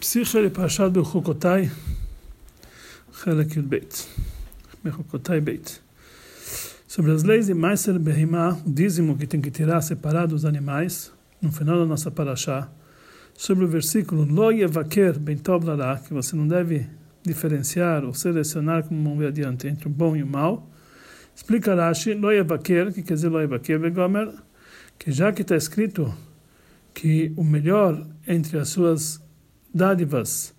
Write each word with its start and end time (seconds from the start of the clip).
Psicha 0.00 0.40
de 0.40 0.48
Pachat 0.48 0.90
Bechukotai, 0.90 1.70
Helek 3.22 3.60
Beit. 3.60 4.08
Bechukotai 4.82 5.42
Beit. 5.42 5.82
Sobre 6.88 7.12
as 7.12 7.22
leis 7.22 7.48
de 7.48 7.54
Meiser 7.54 7.98
Behimá, 7.98 8.58
o 8.66 8.70
dízimo 8.70 9.18
que 9.18 9.26
tem 9.26 9.42
que 9.42 9.50
tirar 9.50 9.82
separado 9.82 10.28
dos 10.28 10.46
animais, 10.46 11.12
no 11.42 11.52
final 11.52 11.78
da 11.78 11.84
nossa 11.84 12.10
paraxá, 12.10 12.70
sobre 13.34 13.66
o 13.66 13.68
versículo 13.68 14.24
Lo 14.24 14.50
Yevaker 14.50 15.18
Bentov 15.18 15.66
Lará, 15.66 15.98
que 15.98 16.14
você 16.14 16.34
não 16.34 16.48
deve 16.48 16.86
diferenciar 17.22 18.02
ou 18.02 18.14
selecionar, 18.14 18.84
como 18.84 19.04
vamos 19.04 19.18
ver 19.18 19.26
adiante, 19.26 19.68
entre 19.68 19.86
o 19.86 19.90
bom 19.90 20.16
e 20.16 20.22
o 20.22 20.26
mal, 20.26 20.66
explica 21.36 21.74
Rashi, 21.74 22.14
Lo 22.14 22.32
Yevaker, 22.32 22.90
que 22.94 23.02
quer 23.02 23.14
dizer 23.16 23.28
Lo 23.28 23.38
Yevaker 23.38 23.78
Begomer, 23.78 24.32
que 24.98 25.12
já 25.12 25.30
que 25.30 25.42
está 25.42 25.56
escrito 25.56 26.10
que 26.94 27.34
o 27.36 27.44
melhor 27.44 28.02
entre 28.26 28.58
as 28.58 28.70
suas 28.70 29.20
dádivas 29.72 30.54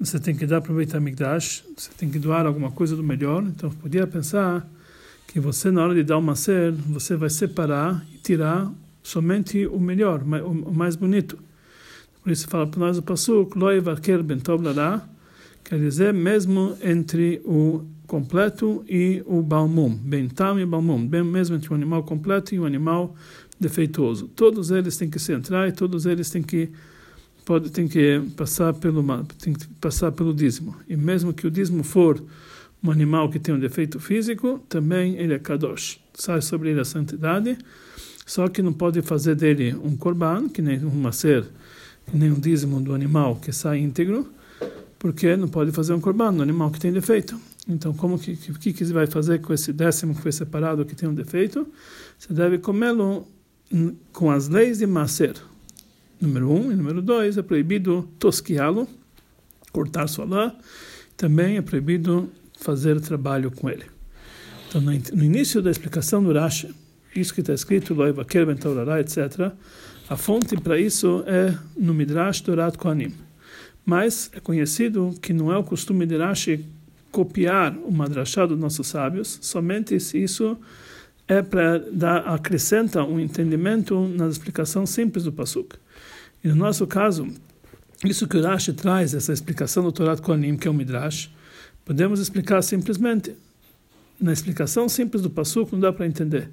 você 0.00 0.20
tem 0.20 0.34
que 0.34 0.46
dar 0.46 0.60
para 0.60 0.72
o 0.72 0.76
Beit 0.76 0.96
HaMikdash, 0.96 1.64
você 1.76 1.90
tem 1.96 2.08
que 2.08 2.20
doar 2.20 2.46
alguma 2.46 2.70
coisa 2.70 2.94
do 2.94 3.02
melhor, 3.02 3.42
então 3.42 3.68
podia 3.68 4.06
pensar 4.06 4.64
que 5.26 5.40
você 5.40 5.72
na 5.72 5.82
hora 5.82 5.94
de 5.94 6.04
dar 6.04 6.18
uma 6.18 6.36
ser, 6.36 6.70
você 6.72 7.16
vai 7.16 7.28
separar 7.28 8.06
e 8.14 8.18
tirar 8.18 8.70
somente 9.02 9.66
o 9.66 9.80
melhor, 9.80 10.22
o 10.22 10.72
mais 10.72 10.94
bonito. 10.94 11.36
Por 12.22 12.30
isso 12.30 12.46
fala 12.46 12.66
para 12.66 12.78
nós 12.78 12.96
o 12.96 13.02
Pasuk, 13.02 13.58
Lo 13.58 13.72
Evaker 13.72 14.22
Ben 14.22 14.38
Tov 14.38 14.62
quer 15.64 15.78
dizer 15.80 16.14
mesmo 16.14 16.76
entre 16.80 17.42
o 17.44 17.84
completo 18.06 18.84
e 18.88 19.22
o 19.26 19.42
balmum, 19.42 19.94
Ben 19.96 20.28
Tam 20.28 20.60
e 20.60 20.64
balmum, 20.64 21.04
bem 21.06 21.24
mesmo 21.24 21.56
entre 21.56 21.72
o 21.72 21.74
animal 21.74 22.04
completo 22.04 22.54
e 22.54 22.60
o 22.60 22.64
animal 22.64 23.16
defeituoso. 23.58 24.28
Todos 24.28 24.70
eles 24.70 24.96
têm 24.96 25.10
que 25.10 25.18
se 25.18 25.32
entrar 25.32 25.68
e 25.68 25.72
todos 25.72 26.06
eles 26.06 26.30
têm 26.30 26.42
que 26.42 26.70
pode 27.48 27.70
tem 27.70 27.88
que 27.88 28.20
passar 28.36 28.74
pelo 28.74 29.02
tem 29.38 29.54
que 29.54 29.66
passar 29.80 30.12
pelo 30.12 30.34
dízimo. 30.34 30.76
E 30.86 30.94
mesmo 30.94 31.32
que 31.32 31.46
o 31.46 31.50
dízimo 31.50 31.82
for 31.82 32.22
um 32.84 32.90
animal 32.90 33.30
que 33.30 33.38
tem 33.38 33.54
um 33.54 33.58
defeito 33.58 33.98
físico, 33.98 34.60
também 34.68 35.16
ele 35.16 35.32
é 35.32 35.38
kadosh. 35.38 35.98
Sai 36.12 36.42
sobre 36.42 36.68
ele 36.68 36.80
a 36.80 36.84
santidade, 36.84 37.56
só 38.26 38.48
que 38.48 38.60
não 38.60 38.74
pode 38.74 39.00
fazer 39.00 39.34
dele 39.34 39.74
um 39.82 39.96
korban, 39.96 40.50
que 40.50 40.60
nem 40.60 40.84
um 40.84 40.90
macer, 40.90 41.42
que 42.06 42.18
nem 42.18 42.30
um 42.30 42.38
dízimo 42.38 42.82
do 42.82 42.92
animal 42.92 43.36
que 43.36 43.50
sai 43.50 43.78
íntegro, 43.78 44.30
porque 44.98 45.34
não 45.34 45.48
pode 45.48 45.72
fazer 45.72 45.94
um 45.94 46.00
korban 46.00 46.32
no 46.32 46.42
animal 46.42 46.70
que 46.70 46.78
tem 46.78 46.92
defeito. 46.92 47.40
Então, 47.66 47.94
como 47.94 48.18
que 48.18 48.36
que, 48.36 48.74
que 48.74 48.84
vai 48.92 49.06
fazer 49.06 49.40
com 49.40 49.54
esse 49.54 49.72
décimo 49.72 50.14
que 50.14 50.20
foi 50.20 50.32
separado 50.32 50.84
que 50.84 50.94
tem 50.94 51.08
um 51.08 51.14
defeito? 51.14 51.66
Você 52.18 52.30
deve 52.34 52.58
comê-lo 52.58 53.26
com 54.12 54.30
as 54.30 54.48
leis 54.48 54.78
de 54.78 54.86
Maser. 54.86 55.36
Número 56.20 56.50
um. 56.50 56.72
E 56.72 56.76
número 56.76 57.00
dois, 57.00 57.38
é 57.38 57.42
proibido 57.42 58.08
tosquiá-lo, 58.18 58.88
cortar 59.72 60.06
sua 60.08 60.24
lã. 60.24 60.52
Também 61.16 61.56
é 61.56 61.62
proibido 61.62 62.30
fazer 62.60 63.00
trabalho 63.00 63.50
com 63.50 63.68
ele. 63.68 63.84
Então, 64.68 64.80
no 64.80 65.24
início 65.24 65.62
da 65.62 65.70
explicação 65.70 66.22
do 66.22 66.32
Rashi, 66.32 66.74
isso 67.14 67.32
que 67.32 67.40
está 67.40 67.54
escrito, 67.54 67.94
Loivaker 67.94 68.46
ben 68.46 68.56
Taurará, 68.56 69.00
etc., 69.00 69.52
a 70.08 70.16
fonte 70.16 70.56
para 70.56 70.78
isso 70.78 71.22
é 71.26 71.56
no 71.76 71.92
Midrash 71.92 72.40
Dorat 72.40 72.76
Kohanim. 72.76 73.12
Mas 73.84 74.30
é 74.34 74.40
conhecido 74.40 75.14
que 75.20 75.32
não 75.32 75.52
é 75.52 75.56
o 75.56 75.64
costume 75.64 76.06
de 76.06 76.16
Rashi 76.16 76.64
copiar 77.10 77.76
o 77.84 77.90
Madrashá 77.90 78.46
dos 78.46 78.58
nossos 78.58 78.86
sábios, 78.86 79.38
somente 79.40 79.98
se 79.98 80.22
isso 80.22 80.58
é 81.28 81.42
para 81.42 81.78
dar 81.78 82.20
acrescenta 82.20 83.04
um 83.04 83.20
entendimento 83.20 84.08
na 84.08 84.26
explicação 84.26 84.86
simples 84.86 85.24
do 85.24 85.32
pasuk. 85.32 85.76
E 86.42 86.48
no 86.48 86.56
nosso 86.56 86.86
caso, 86.86 87.28
isso 88.04 88.26
que 88.26 88.38
o 88.38 88.42
Rashi 88.42 88.72
traz 88.72 89.12
essa 89.12 89.32
explicação 89.32 89.84
do 89.84 89.92
Torah 89.92 90.16
Kohanim, 90.16 90.56
que 90.56 90.66
é 90.66 90.70
o 90.70 90.74
Midrash, 90.74 91.30
podemos 91.84 92.18
explicar 92.18 92.62
simplesmente. 92.62 93.34
Na 94.18 94.32
explicação 94.32 94.88
simples 94.88 95.22
do 95.22 95.30
pasuk 95.30 95.72
não 95.72 95.80
dá 95.80 95.92
para 95.92 96.06
entender. 96.06 96.50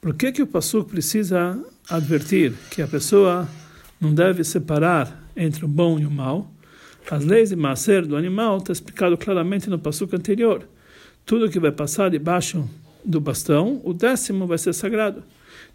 Por 0.00 0.14
que 0.14 0.30
que 0.32 0.42
o 0.42 0.46
pasuk 0.46 0.90
precisa 0.90 1.58
advertir 1.88 2.52
que 2.70 2.82
a 2.82 2.86
pessoa 2.86 3.48
não 4.00 4.14
deve 4.14 4.44
separar 4.44 5.28
entre 5.36 5.64
o 5.64 5.68
bom 5.68 5.98
e 5.98 6.06
o 6.06 6.10
mal? 6.10 6.52
As 7.10 7.24
leis 7.24 7.48
de 7.48 7.56
Maser 7.56 8.06
do 8.06 8.16
animal 8.16 8.58
está 8.58 8.72
explicado 8.72 9.16
claramente 9.16 9.68
no 9.68 9.78
pasuk 9.78 10.14
anterior. 10.14 10.68
Tudo 11.26 11.50
que 11.50 11.58
vai 11.58 11.72
passar 11.72 12.10
debaixo 12.10 12.68
do 13.04 13.20
bastão, 13.20 13.80
o 13.84 13.92
décimo 13.92 14.46
vai 14.46 14.58
ser 14.58 14.72
sagrado. 14.72 15.22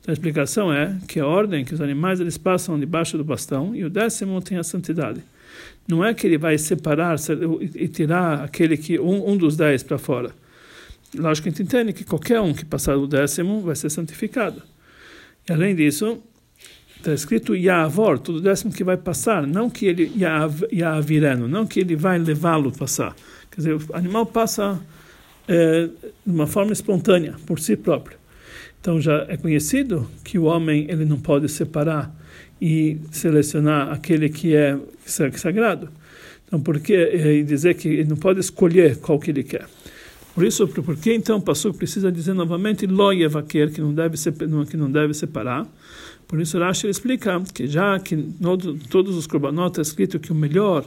Então 0.01 0.11
a 0.11 0.13
explicação 0.13 0.71
é 0.71 0.97
que 1.07 1.19
a 1.19 1.25
ordem 1.25 1.65
que 1.65 1.73
os 1.73 1.81
animais 1.81 2.19
eles 2.19 2.37
passam 2.37 2.79
debaixo 2.79 3.17
do 3.17 3.23
bastão 3.23 3.75
e 3.75 3.83
o 3.83 3.89
décimo 3.89 4.41
tem 4.41 4.57
a 4.57 4.63
santidade. 4.63 5.21
Não 5.87 6.03
é 6.03 6.13
que 6.13 6.25
ele 6.25 6.37
vai 6.37 6.57
separar 6.57 7.17
e 7.75 7.87
tirar 7.87 8.43
aquele 8.43 8.77
que 8.77 8.99
um, 8.99 9.31
um 9.31 9.37
dos 9.37 9.55
dez 9.55 9.83
para 9.83 9.97
fora. 9.97 10.31
Lógico 11.15 11.43
que 11.43 11.49
a 11.49 11.51
gente 11.51 11.63
entende 11.63 11.93
que 11.93 12.03
qualquer 12.03 12.41
um 12.41 12.53
que 12.53 12.65
passar 12.65 12.97
o 12.97 13.07
décimo 13.07 13.61
vai 13.61 13.75
ser 13.75 13.89
santificado. 13.89 14.61
E 15.47 15.53
além 15.53 15.75
disso, 15.75 16.19
está 16.97 17.13
escrito 17.13 17.55
Yavor, 17.55 18.19
todo 18.19 18.41
décimo 18.41 18.73
que 18.73 18.83
vai 18.83 18.97
passar, 18.97 19.45
não 19.45 19.69
que 19.69 19.85
ele 19.85 20.11
Yavireno, 20.73 21.47
não 21.47 21.65
que 21.65 21.79
ele 21.79 21.95
vai 21.95 22.17
levá-lo 22.17 22.71
passar. 22.71 23.15
Quer 23.51 23.57
dizer, 23.57 23.75
o 23.75 23.95
animal 23.95 24.25
passa 24.25 24.81
é, 25.47 25.87
de 26.25 26.31
uma 26.33 26.47
forma 26.47 26.73
espontânea, 26.73 27.35
por 27.45 27.59
si 27.59 27.75
próprio. 27.75 28.17
Então 28.79 29.01
já 29.01 29.25
é 29.27 29.37
conhecido 29.37 30.09
que 30.23 30.37
o 30.37 30.43
homem 30.43 30.85
ele 30.89 31.05
não 31.05 31.17
pode 31.17 31.49
separar 31.49 32.15
e 32.61 32.97
selecionar 33.11 33.91
aquele 33.91 34.29
que 34.29 34.55
é 34.55 34.77
sagrado. 35.05 35.89
Então, 36.47 36.59
por 36.61 36.79
que 36.79 36.93
e 36.93 37.43
dizer 37.43 37.73
que 37.73 37.87
ele 37.87 38.09
não 38.09 38.15
pode 38.15 38.39
escolher 38.39 38.97
qual 38.97 39.19
que 39.19 39.31
ele 39.31 39.43
quer? 39.43 39.65
Por 40.33 40.43
isso, 40.43 40.67
por 40.67 40.95
que 40.97 41.13
então 41.13 41.37
o 41.37 41.41
pastor 41.41 41.73
precisa 41.73 42.11
dizer 42.11 42.33
novamente 42.33 42.85
lo 42.85 43.11
yevaker, 43.11 43.71
que 43.71 43.81
não 43.81 43.93
deve 43.93 44.17
que 44.69 44.77
não 44.77 44.91
deve 44.91 45.13
separar? 45.13 45.65
Por 46.27 46.41
isso 46.41 46.59
Rashi 46.59 46.87
explica 46.87 47.41
que 47.53 47.67
já 47.67 47.99
que 47.99 48.17
todos 48.89 49.15
os 49.15 49.27
korbanot 49.27 49.69
está 49.69 49.81
escrito 49.81 50.19
que 50.19 50.31
o 50.31 50.35
melhor, 50.35 50.85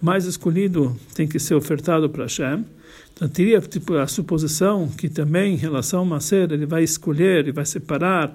mais 0.00 0.24
escolhido 0.24 0.96
tem 1.14 1.26
que 1.26 1.38
ser 1.38 1.54
ofertado 1.54 2.08
para 2.08 2.24
Hashem, 2.24 2.64
então 3.12 3.28
teria 3.28 3.60
tipo, 3.60 3.94
a 3.94 4.06
suposição 4.06 4.88
que 4.88 5.08
também 5.08 5.54
em 5.54 5.56
relação 5.56 6.00
ao 6.00 6.06
Maser 6.06 6.50
ele 6.52 6.64
vai 6.64 6.82
escolher 6.82 7.46
e 7.46 7.52
vai 7.52 7.66
separar 7.66 8.34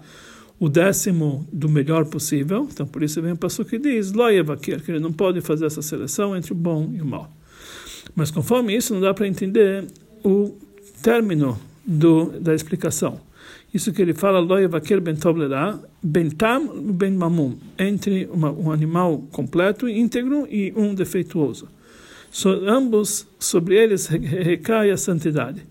o 0.60 0.70
décimo 0.70 1.46
do 1.52 1.68
melhor 1.68 2.06
possível. 2.06 2.68
Então 2.72 2.86
por 2.86 3.02
isso 3.02 3.22
vem 3.22 3.32
o 3.32 3.38
passo 3.38 3.66
que 3.66 3.80
diz 3.80 4.12
Loyevakir, 4.12 4.84
que 4.84 4.92
ele 4.92 5.00
não 5.00 5.12
pode 5.12 5.42
fazer 5.42 5.66
essa 5.66 5.82
seleção 5.82 6.36
entre 6.36 6.54
o 6.54 6.56
bom 6.56 6.92
e 6.94 7.02
o 7.02 7.06
mal. 7.06 7.36
Mas 8.16 8.30
conforme 8.30 8.76
isso 8.76 8.94
não 8.94 9.02
dá 9.02 9.14
para 9.14 9.28
entender 9.28 9.86
o 10.24 10.56
término 11.02 11.60
do, 11.86 12.40
da 12.40 12.54
explicação. 12.54 13.20
Isso 13.76 13.92
que 13.92 14.02
ele 14.02 14.14
fala, 14.14 14.40
Loyevakir 14.40 15.02
ben 15.02 15.16
Toblera, 15.16 15.78
ben 16.02 17.12
mamum, 17.12 17.58
entre 17.78 18.26
uma, 18.32 18.50
um 18.52 18.72
animal 18.72 19.28
completo, 19.32 19.90
íntegro 19.90 20.48
e 20.50 20.74
um 20.76 20.96
defeituoso 20.96 21.68
so, 22.36 22.50
ambos 22.68 23.26
sobre 23.40 23.76
eles 23.82 24.08
recai 24.08 24.92
a 24.92 24.98
santidade. 24.98 25.66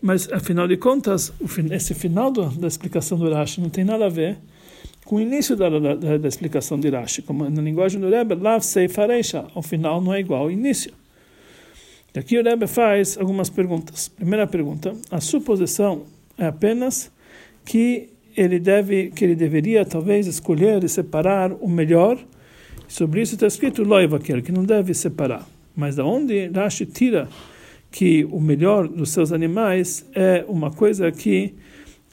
Mas, 0.00 0.30
afinal 0.32 0.66
de 0.66 0.76
contas, 0.76 1.32
esse 1.70 1.94
final 1.94 2.32
do, 2.32 2.48
da 2.58 2.66
explicação 2.66 3.16
do 3.16 3.32
Rashi 3.32 3.60
não 3.60 3.70
tem 3.70 3.84
nada 3.84 4.06
a 4.06 4.08
ver 4.08 4.36
com 5.04 5.16
o 5.16 5.20
início 5.20 5.54
da, 5.54 5.68
da, 5.68 6.18
da 6.18 6.28
explicação 6.28 6.78
de 6.80 6.90
Rashi. 6.90 7.22
Como 7.22 7.48
na 7.48 7.62
linguagem 7.62 8.00
do 8.00 8.10
Rebbe, 8.10 8.34
Lav 8.34 8.62
Seifareisha, 8.62 9.44
ao 9.54 9.62
final 9.62 10.00
não 10.00 10.12
é 10.12 10.18
igual 10.18 10.42
ao 10.42 10.50
início. 10.50 10.92
E 12.12 12.18
aqui 12.18 12.36
o 12.36 12.42
Rebbe 12.42 12.66
faz 12.66 13.16
algumas 13.16 13.48
perguntas. 13.48 14.08
Primeira 14.08 14.46
pergunta, 14.46 14.92
a 15.08 15.20
suposição 15.20 16.02
é 16.36 16.46
apenas 16.46 17.12
que 17.64 18.10
ele 18.36 18.58
deve, 18.58 19.10
que 19.10 19.24
ele 19.24 19.34
deveria 19.34 19.84
talvez 19.84 20.26
escolher 20.26 20.82
e 20.84 20.88
separar 20.88 21.52
o 21.52 21.68
melhor. 21.68 22.18
Sobre 22.88 23.22
isso 23.22 23.34
está 23.34 23.46
escrito 23.46 23.82
Loivaker, 23.82 24.42
que 24.42 24.52
não 24.52 24.64
deve 24.64 24.94
separar. 24.94 25.46
Mas 25.74 25.96
da 25.96 26.04
onde 26.04 26.48
Rashi 26.48 26.86
tira 26.86 27.28
que 27.90 28.24
o 28.30 28.40
melhor 28.40 28.88
dos 28.88 29.10
seus 29.10 29.32
animais 29.32 30.06
é 30.14 30.44
uma 30.48 30.70
coisa 30.70 31.10
que 31.12 31.54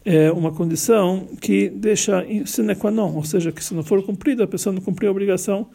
é 0.05 0.31
uma 0.31 0.51
condição 0.51 1.27
que 1.41 1.69
deixa 1.69 2.25
sine 2.45 2.75
qua 2.75 2.89
non, 2.89 3.13
ou 3.15 3.23
seja, 3.23 3.51
que 3.51 3.63
se 3.63 3.73
não 3.73 3.83
for 3.83 4.01
cumprida, 4.03 4.45
a 4.45 4.47
pessoa 4.47 4.73
não 4.73 4.81
cumpriu 4.81 5.09
a 5.09 5.11
obrigação 5.11 5.67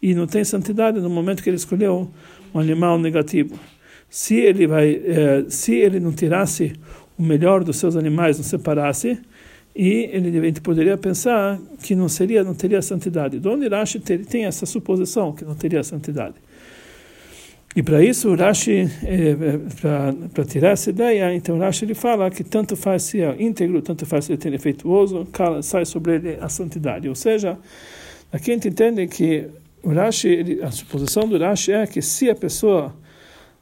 e 0.00 0.14
não 0.14 0.26
tem 0.26 0.44
santidade 0.44 1.00
no 1.00 1.10
momento 1.10 1.42
que 1.42 1.50
ele 1.50 1.56
escolheu 1.56 2.08
um 2.54 2.58
animal 2.58 2.98
negativo. 2.98 3.58
Se 4.08 4.36
ele 4.36 4.66
vai, 4.66 4.94
é, 5.04 5.44
se 5.48 5.74
ele 5.74 5.98
não 5.98 6.12
tirasse 6.12 6.74
o 7.18 7.22
melhor 7.22 7.64
dos 7.64 7.76
seus 7.76 7.96
animais, 7.96 8.38
não 8.38 8.44
separasse, 8.44 9.18
e 9.74 10.10
ele 10.12 10.52
poderia 10.60 10.96
pensar 10.98 11.58
que 11.82 11.94
não 11.94 12.08
seria, 12.08 12.44
não 12.44 12.54
teria 12.54 12.82
santidade. 12.82 13.38
De 13.38 13.48
onde 13.48 13.68
Rashi 13.68 13.98
tem 14.00 14.44
essa 14.44 14.66
suposição 14.66 15.32
que 15.32 15.44
não 15.44 15.54
teria 15.54 15.82
santidade? 15.82 16.34
E 17.74 17.82
para 17.82 18.04
isso, 18.04 18.34
Rashi, 18.34 18.86
é, 19.02 19.34
para 20.34 20.44
tirar 20.44 20.70
essa 20.72 20.90
ideia, 20.90 21.34
então 21.34 21.58
Rashi 21.58 21.86
ele 21.86 21.94
fala 21.94 22.30
que 22.30 22.44
tanto 22.44 22.76
faz 22.76 23.04
se 23.04 23.22
é 23.22 23.34
íntegro, 23.42 23.80
tanto 23.80 24.04
faz 24.04 24.26
se 24.26 24.34
é 24.34 24.36
defeituoso, 24.36 25.26
sai 25.62 25.86
sobre 25.86 26.16
ele 26.16 26.38
a 26.38 26.50
santidade. 26.50 27.08
Ou 27.08 27.14
seja, 27.14 27.56
aqui 28.30 28.50
a 28.50 28.54
gente 28.54 28.68
entende 28.68 29.06
que 29.06 29.46
o 29.82 29.90
Rashi, 29.90 30.28
ele, 30.28 30.62
a 30.62 30.70
suposição 30.70 31.26
do 31.26 31.38
Rashi 31.38 31.72
é 31.72 31.86
que 31.86 32.02
se 32.02 32.28
a 32.28 32.34
pessoa 32.34 32.94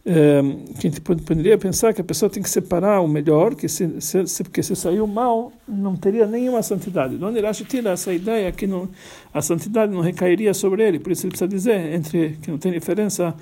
é, 0.05 0.41
que 0.81 0.87
a 0.87 0.91
gente 0.91 1.01
poderia 1.01 1.59
pensar 1.59 1.93
que 1.93 2.01
a 2.01 2.05
pessoa 2.05 2.31
tem 2.31 2.43
que 2.43 2.49
separar 2.49 3.01
o 3.01 3.09
melhor, 3.09 3.55
que 3.55 3.69
se, 3.69 4.01
se, 4.01 4.43
porque 4.43 4.63
se 4.63 4.75
saiu 4.75 5.07
mal, 5.07 5.53
não 5.69 5.95
teria 5.95 6.27
nenhuma 6.27 6.63
santidade. 6.63 7.17
Não 7.17 7.33
Rashi 7.41 7.65
tira 7.65 7.91
essa 7.91 8.13
ideia 8.13 8.51
que 8.51 8.67
não, 8.67 8.89
a 9.33 9.43
santidade 9.43 9.93
não 9.93 10.01
recairia 10.01 10.55
sobre 10.55 10.87
ele, 10.87 10.99
por 10.99 11.13
isso 11.13 11.27
ele 11.27 11.31
precisa 11.31 11.49
dizer 11.49 11.95
entre, 11.95 12.39
que 12.43 12.51
não 12.51 12.59
tem 12.59 12.73
diferença 12.73 13.35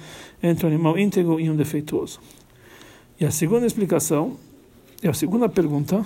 entre 0.43 0.67
um 0.67 0.69
animal 0.69 0.99
íntegro 0.99 1.39
e 1.39 1.49
um 1.49 1.55
defeituoso. 1.55 2.21
E 3.21 3.25
a 3.25 3.31
segunda 3.31 3.67
explicação, 3.67 4.37
é 5.03 5.09
a 5.09 5.15
segunda 5.15 5.49
pergunta, 5.49 6.05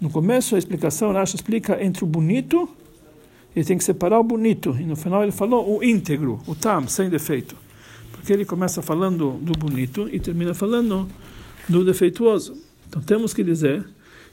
no 0.00 0.08
começo 0.08 0.54
a 0.54 0.58
explicação, 0.58 1.12
Rashi 1.12 1.36
explica 1.36 1.82
entre 1.82 2.04
o 2.04 2.06
bonito, 2.06 2.68
ele 3.54 3.64
tem 3.64 3.76
que 3.76 3.82
separar 3.82 4.20
o 4.20 4.22
bonito, 4.22 4.76
e 4.78 4.84
no 4.84 4.94
final 4.94 5.24
ele 5.24 5.32
falou 5.32 5.78
o 5.78 5.82
íntegro, 5.82 6.40
o 6.46 6.54
tam, 6.54 6.86
sem 6.86 7.10
defeito 7.10 7.56
porque 8.20 8.34
ele 8.34 8.44
começa 8.44 8.82
falando 8.82 9.38
do 9.40 9.52
bonito 9.52 10.06
e 10.12 10.20
termina 10.20 10.52
falando 10.52 11.08
do 11.66 11.82
defeituoso. 11.82 12.54
Então 12.86 13.00
temos 13.00 13.32
que 13.32 13.42
dizer 13.42 13.82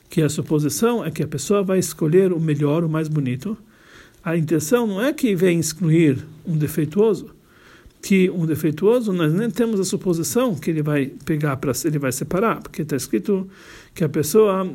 que 0.09 0.21
a 0.21 0.27
suposição 0.27 1.05
é 1.05 1.09
que 1.09 1.23
a 1.23 1.27
pessoa 1.27 1.63
vai 1.63 1.79
escolher 1.79 2.33
o 2.33 2.39
melhor, 2.39 2.83
o 2.83 2.89
mais 2.89 3.07
bonito. 3.07 3.57
A 4.21 4.35
intenção 4.35 4.85
não 4.85 5.01
é 5.01 5.13
que 5.13 5.33
vem 5.35 5.57
excluir 5.57 6.17
um 6.45 6.57
defeituoso, 6.57 7.29
que 8.01 8.29
um 8.29 8.45
defeituoso 8.45 9.13
nós 9.13 9.33
nem 9.33 9.49
temos 9.49 9.79
a 9.79 9.85
suposição 9.85 10.53
que 10.53 10.69
ele 10.69 10.81
vai 10.81 11.05
pegar 11.23 11.55
para 11.55 11.71
ele 11.85 11.97
vai 11.97 12.11
separar, 12.11 12.61
porque 12.61 12.81
está 12.81 12.97
escrito 12.97 13.47
que 13.95 14.03
a 14.03 14.09
pessoa 14.09 14.69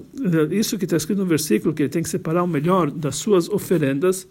isso 0.51 0.79
que 0.79 0.85
está 0.85 0.97
escrito 0.97 1.19
no 1.19 1.27
versículo 1.27 1.75
que 1.75 1.83
ele 1.83 1.91
tem 1.91 2.03
que 2.03 2.09
separar 2.09 2.43
o 2.43 2.49
melhor 2.49 2.91
das 2.91 3.17
suas 3.17 3.47
oferendas, 3.51 4.27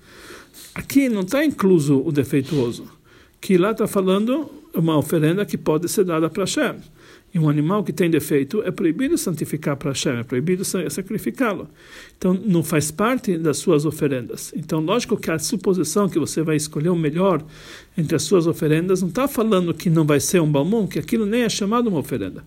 aqui 0.73 1.07
não 1.07 1.21
está 1.21 1.45
incluso 1.45 2.01
o 2.03 2.11
defeituoso, 2.11 3.00
que 3.41 3.57
lá 3.57 3.71
está 3.71 3.87
falando 3.87 4.49
uma 4.73 4.97
oferenda 4.97 5.45
que 5.45 5.57
pode 5.57 5.89
ser 5.89 6.05
dada 6.05 6.29
para 6.29 6.43
Hashem. 6.43 6.75
E 7.33 7.39
um 7.39 7.47
animal 7.47 7.81
que 7.81 7.93
tem 7.93 8.09
defeito 8.09 8.61
é 8.63 8.71
proibido 8.71 9.17
santificar 9.17 9.77
para 9.77 9.91
Hashem, 9.91 10.19
é 10.19 10.23
proibido 10.23 10.63
sacrificá-lo. 10.65 11.67
Então, 12.17 12.33
não 12.33 12.61
faz 12.61 12.91
parte 12.91 13.37
das 13.37 13.57
suas 13.57 13.85
oferendas. 13.85 14.53
Então, 14.55 14.81
lógico 14.81 15.15
que 15.15 15.31
a 15.31 15.39
suposição 15.39 16.09
que 16.09 16.19
você 16.19 16.41
vai 16.41 16.57
escolher 16.57 16.89
o 16.89 16.95
melhor 16.95 17.41
entre 17.97 18.17
as 18.17 18.23
suas 18.23 18.47
oferendas 18.47 19.01
não 19.01 19.07
está 19.07 19.29
falando 19.29 19.73
que 19.73 19.89
não 19.89 20.05
vai 20.05 20.19
ser 20.19 20.41
um 20.41 20.51
balmum, 20.51 20.85
que 20.85 20.99
aquilo 20.99 21.25
nem 21.25 21.43
é 21.43 21.49
chamado 21.49 21.87
uma 21.87 21.99
oferenda. 21.99 22.43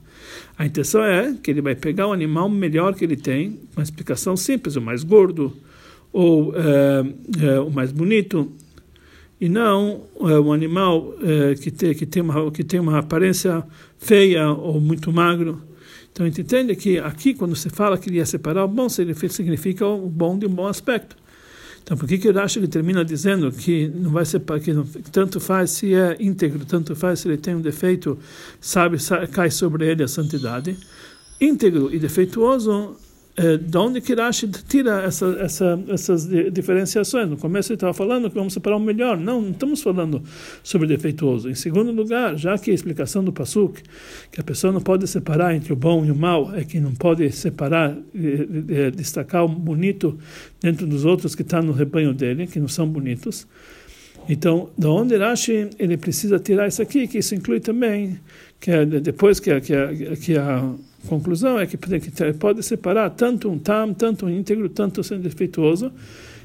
A 0.56 0.66
intenção 0.66 1.02
é 1.02 1.34
que 1.42 1.50
ele 1.50 1.62
vai 1.62 1.74
pegar 1.74 2.06
o 2.06 2.12
animal 2.12 2.48
melhor 2.50 2.94
que 2.94 3.04
ele 3.04 3.16
tem, 3.16 3.58
uma 3.74 3.82
explicação 3.82 4.36
simples, 4.36 4.76
o 4.76 4.82
mais 4.82 5.02
gordo, 5.02 5.56
ou 6.12 6.54
é, 6.54 7.46
é, 7.46 7.60
o 7.60 7.70
mais 7.70 7.90
bonito, 7.90 8.52
e 9.44 9.48
não 9.50 10.04
é, 10.20 10.40
um 10.40 10.54
animal 10.54 11.14
é, 11.20 11.54
que, 11.54 11.70
tem, 11.70 11.94
que, 11.94 12.06
tem 12.06 12.22
uma, 12.22 12.50
que 12.50 12.64
tem 12.64 12.80
uma 12.80 12.98
aparência 12.98 13.62
feia 13.98 14.50
ou 14.50 14.80
muito 14.80 15.12
magro. 15.12 15.60
Então 16.10 16.24
a 16.24 16.28
gente 16.30 16.40
entende 16.40 16.74
que 16.74 16.98
aqui, 16.98 17.34
quando 17.34 17.54
se 17.54 17.68
fala 17.68 17.98
que 17.98 18.08
ele 18.08 18.16
ia 18.16 18.24
separar 18.24 18.64
o 18.64 18.68
bom, 18.68 18.88
significa 18.88 19.86
o 19.86 20.08
bom 20.08 20.38
de 20.38 20.46
um 20.46 20.48
bom 20.48 20.66
aspecto. 20.66 21.14
Então 21.82 21.94
por 21.94 22.08
que, 22.08 22.16
que 22.16 22.30
Rashi 22.30 22.58
ele 22.58 22.68
termina 22.68 23.04
dizendo 23.04 23.52
que 23.52 23.86
não 23.88 24.10
vai 24.12 24.24
separar, 24.24 24.62
que 24.62 24.72
não, 24.72 24.86
tanto 25.12 25.38
faz 25.38 25.72
se 25.72 25.92
é 25.92 26.16
íntegro, 26.18 26.64
tanto 26.64 26.96
faz 26.96 27.20
se 27.20 27.28
ele 27.28 27.36
tem 27.36 27.54
um 27.54 27.60
defeito, 27.60 28.18
sabe, 28.58 28.98
sabe 28.98 29.26
cai 29.26 29.50
sobre 29.50 29.86
ele 29.86 30.02
a 30.02 30.08
santidade. 30.08 30.74
Íntegro 31.38 31.94
e 31.94 31.98
defeituoso 31.98 32.96
é, 33.36 33.56
de 33.56 33.76
onde 33.76 34.00
que 34.00 34.14
Rashi 34.14 34.46
tira 34.48 35.02
essa, 35.02 35.26
essa, 35.40 35.82
essas 35.88 36.28
diferenciações? 36.52 37.28
No 37.28 37.36
começo 37.36 37.72
ele 37.72 37.76
estava 37.76 37.92
falando 37.92 38.28
que 38.28 38.34
vamos 38.36 38.52
separar 38.52 38.76
o 38.76 38.80
melhor. 38.80 39.18
Não, 39.18 39.40
não 39.40 39.50
estamos 39.50 39.82
falando 39.82 40.22
sobre 40.62 40.86
defeituoso. 40.86 41.50
Em 41.50 41.54
segundo 41.54 41.90
lugar, 41.90 42.36
já 42.36 42.56
que 42.56 42.70
a 42.70 42.74
explicação 42.74 43.24
do 43.24 43.32
Pasuk, 43.32 43.82
que 44.30 44.40
a 44.40 44.44
pessoa 44.44 44.72
não 44.72 44.80
pode 44.80 45.08
separar 45.08 45.52
entre 45.54 45.72
o 45.72 45.76
bom 45.76 46.04
e 46.04 46.12
o 46.12 46.14
mal, 46.14 46.54
é 46.54 46.62
que 46.62 46.78
não 46.78 46.94
pode 46.94 47.28
separar, 47.32 47.96
é, 48.14 48.90
destacar 48.92 49.44
o 49.44 49.48
bonito 49.48 50.16
dentro 50.60 50.86
dos 50.86 51.04
outros 51.04 51.34
que 51.34 51.42
estão 51.42 51.60
tá 51.60 51.66
no 51.66 51.72
rebanho 51.72 52.14
dele, 52.14 52.46
que 52.46 52.60
não 52.60 52.68
são 52.68 52.88
bonitos. 52.88 53.48
Então, 54.28 54.70
da 54.78 54.88
onde 54.90 55.16
Rashi 55.16 55.70
ele 55.76 55.96
precisa 55.96 56.38
tirar 56.38 56.68
isso 56.68 56.80
aqui, 56.80 57.08
que 57.08 57.18
isso 57.18 57.34
inclui 57.34 57.58
também, 57.58 58.18
que 58.60 58.70
é, 58.70 58.86
depois 58.86 59.40
que 59.40 59.60
que 59.60 60.16
que 60.16 60.38
a 60.38 60.72
conclusão 61.04 61.58
é 61.58 61.66
que 61.66 61.78
pode 62.38 62.62
separar 62.62 63.10
tanto 63.10 63.50
um 63.50 63.58
tam, 63.58 63.92
tanto 63.94 64.26
um 64.26 64.30
íntegro, 64.30 64.68
tanto 64.68 65.00
um 65.00 65.20
defeituoso, 65.20 65.92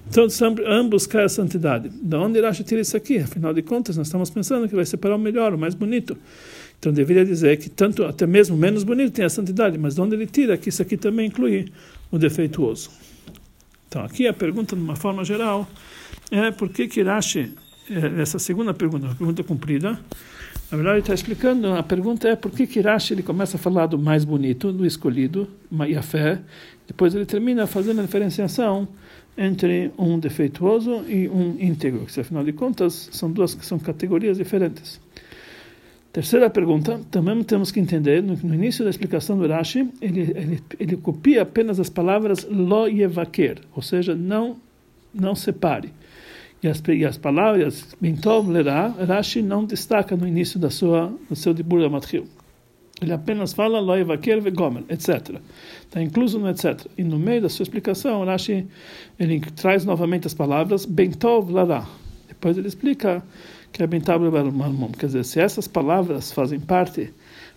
então 0.10 0.28
ambos 0.66 0.90
buscar 0.90 1.24
a 1.24 1.30
santidade. 1.30 1.90
Da 2.02 2.20
onde 2.20 2.42
Rashi 2.42 2.64
tira 2.64 2.82
isso 2.82 2.98
aqui? 2.98 3.18
Afinal 3.18 3.54
de 3.54 3.62
contas, 3.62 3.96
nós 3.98 4.08
estamos 4.08 4.30
pensando 4.30 4.68
que 4.68 4.76
vai 4.76 4.86
separar 4.86 5.16
o 5.16 5.20
melhor, 5.20 5.54
o 5.54 5.58
mais 5.58 5.76
bonito. 5.76 6.18
Então 6.80 6.92
deveria 6.92 7.26
dizer 7.26 7.58
que 7.58 7.70
tanto 7.70 8.06
até 8.06 8.26
mesmo 8.26 8.56
menos 8.56 8.84
bonito 8.84 9.12
tem 9.12 9.26
a 9.26 9.30
santidade, 9.30 9.78
mas 9.78 9.96
de 9.96 10.02
onde 10.02 10.16
ele 10.16 10.26
tira 10.26 10.58
que 10.58 10.70
isso 10.70 10.82
aqui 10.82 10.98
também 10.98 11.28
inclui 11.28 11.72
o 12.12 12.18
defeituoso. 12.18 12.90
Então 13.88 14.04
aqui 14.04 14.28
a 14.28 14.34
pergunta 14.34 14.76
de 14.76 14.82
uma 14.82 14.96
forma 14.96 15.24
geral 15.24 15.68
é 16.32 16.52
por 16.52 16.70
que 16.70 16.88
que 16.88 17.02
Rashi 17.04 17.54
é, 17.90 18.22
essa 18.22 18.38
segunda 18.38 18.74
pergunta, 18.74 19.08
uma 19.08 19.16
pergunta 19.16 19.44
comprida. 19.44 20.00
Na 20.72 20.78
verdade, 20.78 20.98
ele 20.98 21.02
está 21.02 21.14
explicando, 21.16 21.74
a 21.74 21.82
pergunta 21.82 22.28
é 22.28 22.36
por 22.36 22.52
que 22.52 22.68
Kirashi 22.68 23.14
ele 23.14 23.24
começa 23.24 23.58
a 23.58 23.60
falar 23.60 23.88
do 23.88 23.98
mais 23.98 24.24
bonito, 24.24 24.72
do 24.72 24.86
escolhido, 24.86 25.48
e 25.88 25.96
a 25.96 26.02
fé, 26.04 26.40
depois 26.86 27.16
ele 27.16 27.26
termina 27.26 27.66
fazendo 27.66 28.00
a 28.00 28.04
diferenciação 28.04 28.88
entre 29.36 29.92
um 29.98 30.20
defeituoso 30.20 31.04
e 31.08 31.28
um 31.28 31.56
íntegro, 31.60 32.06
que 32.06 32.20
afinal 32.20 32.44
de 32.44 32.54
contas 32.54 33.10
são 33.12 33.32
duas 33.32 33.56
que 33.56 33.66
são 33.66 33.80
categorias 33.80 34.38
diferentes. 34.38 35.02
Terceira 36.14 36.50
pergunta, 36.50 37.00
também 37.10 37.42
temos 37.44 37.72
que 37.72 37.80
entender, 37.80 38.22
no, 38.22 38.36
no 38.36 38.54
início 38.54 38.84
da 38.84 38.92
explicação 38.92 39.40
do 39.40 39.48
Rashi, 39.48 39.90
ele, 40.02 40.22
ele, 40.36 40.64
ele 40.80 40.98
copia 40.98 41.44
apenas 41.44 41.80
as 41.80 41.90
palavras 41.90 42.48
lo 42.50 42.88
yevaker, 42.88 43.60
ou 43.76 43.82
seja, 43.82 44.16
não, 44.16 44.58
não 45.14 45.34
separe. 45.34 45.92
E 46.62 46.68
as, 46.68 46.84
e 46.90 47.06
as 47.06 47.18
palavras 47.18 47.96
Bintov 48.02 48.50
Lerá, 48.50 48.88
Rashi 48.88 49.42
não 49.42 49.64
destaca 49.64 50.16
no 50.16 50.28
início 50.28 50.60
da 50.60 50.70
sua, 50.70 51.14
do 51.30 51.36
seu 51.36 51.54
Dibur 51.54 51.84
Amatril. 51.84 52.28
Ele 53.02 53.14
apenas 53.14 53.54
fala 53.54 53.80
Loi 53.80 54.04
Vaker 54.04 54.42
Vegomer, 54.42 54.84
etc. 54.90 55.40
Está 55.84 56.02
incluso 56.02 56.38
no 56.38 56.50
etc. 56.50 56.86
E 56.98 57.04
no 57.04 57.18
meio 57.18 57.42
da 57.42 57.50
sua 57.50 57.64
explicação, 57.64 58.26
Rashi 58.26 58.68
ele 59.18 59.40
traz 59.56 59.86
novamente 59.86 60.28
as 60.28 60.34
palavras 60.34 60.86
Bentov 60.86 61.50
Lerá. 61.50 61.88
Depois 62.28 62.58
ele 62.58 62.68
explica 62.68 63.24
que 63.72 63.82
é 63.82 63.88
Bentov 63.88 64.24
Lerá. 64.24 64.44
Quer 64.98 65.06
dizer, 65.06 65.24
se 65.24 65.40
essas 65.40 65.66
palavras 65.66 66.34
fazem 66.34 66.60
parte 66.60 67.14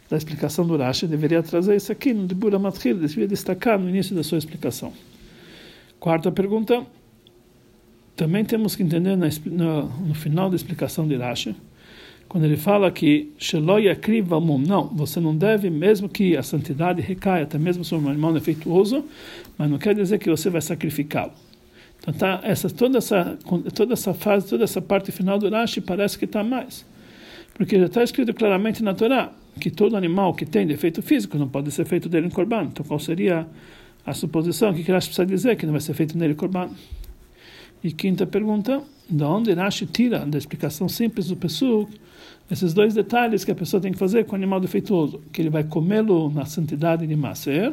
da 0.08 0.16
explicação 0.16 0.64
do 0.64 0.76
Rashi, 0.76 1.08
deveria 1.08 1.42
trazer 1.42 1.74
isso 1.74 1.90
aqui 1.90 2.12
no 2.12 2.26
Dibur 2.26 2.54
Amatril, 2.54 2.98
deveria 2.98 3.26
destacar 3.26 3.80
no 3.80 3.88
início 3.88 4.14
da 4.14 4.22
sua 4.22 4.38
explicação. 4.38 4.92
Quarta 5.98 6.30
pergunta. 6.30 6.86
Também 8.22 8.44
temos 8.44 8.76
que 8.76 8.84
entender 8.84 9.16
no, 9.16 9.82
no 9.82 10.14
final 10.14 10.48
da 10.48 10.54
explicação 10.54 11.08
de 11.08 11.16
Rashi, 11.16 11.56
quando 12.28 12.44
ele 12.44 12.56
fala 12.56 12.88
que 12.88 13.32
não, 14.64 14.86
você 14.94 15.18
não 15.18 15.36
deve, 15.36 15.68
mesmo 15.68 16.08
que 16.08 16.36
a 16.36 16.42
santidade 16.44 17.02
recaia 17.02 17.42
até 17.42 17.58
mesmo 17.58 17.84
sobre 17.84 18.06
um 18.06 18.10
animal 18.10 18.32
defeituoso, 18.32 19.04
mas 19.58 19.68
não 19.68 19.76
quer 19.76 19.96
dizer 19.96 20.20
que 20.20 20.30
você 20.30 20.48
vai 20.48 20.60
sacrificá-lo. 20.60 21.32
Então 21.98 22.14
tá, 22.14 22.38
essa, 22.44 22.70
toda, 22.70 22.98
essa, 22.98 23.36
toda 23.74 23.94
essa 23.94 24.14
fase, 24.14 24.48
toda 24.48 24.62
essa 24.62 24.80
parte 24.80 25.10
final 25.10 25.36
do 25.36 25.50
Rashi 25.50 25.80
parece 25.80 26.16
que 26.16 26.24
está 26.24 26.44
mais. 26.44 26.86
Porque 27.54 27.76
já 27.76 27.86
está 27.86 28.04
escrito 28.04 28.32
claramente 28.32 28.84
na 28.84 28.94
Torá 28.94 29.32
que 29.58 29.68
todo 29.68 29.96
animal 29.96 30.32
que 30.32 30.46
tem 30.46 30.64
defeito 30.64 31.02
físico 31.02 31.36
não 31.36 31.48
pode 31.48 31.72
ser 31.72 31.86
feito 31.86 32.08
dele 32.08 32.28
em 32.28 32.30
corban. 32.30 32.66
Então 32.66 32.86
qual 32.86 33.00
seria 33.00 33.48
a 34.06 34.14
suposição? 34.14 34.70
O 34.70 34.74
que 34.74 34.92
Rashi 34.92 35.08
precisa 35.08 35.26
dizer 35.26 35.56
que 35.56 35.66
não 35.66 35.72
vai 35.72 35.80
ser 35.80 35.94
feito 35.94 36.16
nele 36.16 36.36
corban? 36.36 36.70
E 37.82 37.90
quinta 37.90 38.24
pergunta, 38.24 38.82
da 39.08 39.28
onde 39.28 39.52
Rashi 39.52 39.86
tira 39.86 40.24
da 40.24 40.38
explicação 40.38 40.88
simples 40.88 41.28
do 41.28 41.36
Pesuk 41.36 41.92
esses 42.50 42.72
dois 42.72 42.94
detalhes 42.94 43.44
que 43.44 43.50
a 43.50 43.54
pessoa 43.54 43.80
tem 43.80 43.92
que 43.92 43.98
fazer 43.98 44.24
com 44.24 44.32
o 44.32 44.36
animal 44.36 44.60
defeituoso, 44.60 45.20
que 45.32 45.40
ele 45.40 45.50
vai 45.50 45.64
comê-lo 45.64 46.30
na 46.30 46.44
santidade 46.44 47.06
de 47.06 47.16
Maser 47.16 47.72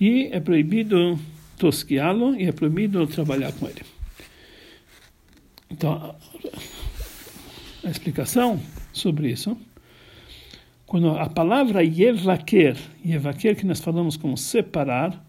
e 0.00 0.28
é 0.30 0.38
proibido 0.38 1.18
tosquiá-lo 1.58 2.36
e 2.36 2.44
é 2.44 2.52
proibido 2.52 3.06
trabalhar 3.06 3.52
com 3.52 3.66
ele. 3.66 3.82
Então, 5.70 6.14
a 7.82 7.90
explicação 7.90 8.60
sobre 8.92 9.30
isso, 9.30 9.56
quando 10.86 11.08
a 11.08 11.28
palavra 11.28 11.82
yevaker, 11.82 12.76
yevaker 13.04 13.56
que 13.56 13.66
nós 13.66 13.80
falamos 13.80 14.16
como 14.16 14.36
separar, 14.36 15.24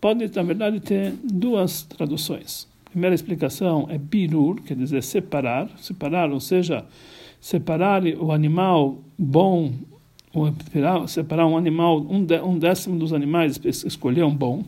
pode, 0.00 0.28
na 0.34 0.42
verdade, 0.42 0.80
ter 0.80 1.12
duas 1.22 1.84
traduções 1.84 2.66
primeira 2.96 3.14
explicação 3.14 3.86
é 3.90 3.98
birur, 3.98 4.62
quer 4.62 4.74
dizer 4.74 5.02
separar, 5.02 5.68
separar, 5.76 6.32
ou 6.32 6.40
seja, 6.40 6.82
separar 7.38 8.02
o 8.02 8.32
animal 8.32 8.96
bom, 9.18 9.74
separar 11.06 11.46
um 11.46 11.58
animal, 11.58 12.00
um 12.00 12.58
décimo 12.58 12.98
dos 12.98 13.12
animais, 13.12 13.60
escolher 13.62 14.24
um 14.24 14.34
bom. 14.34 14.64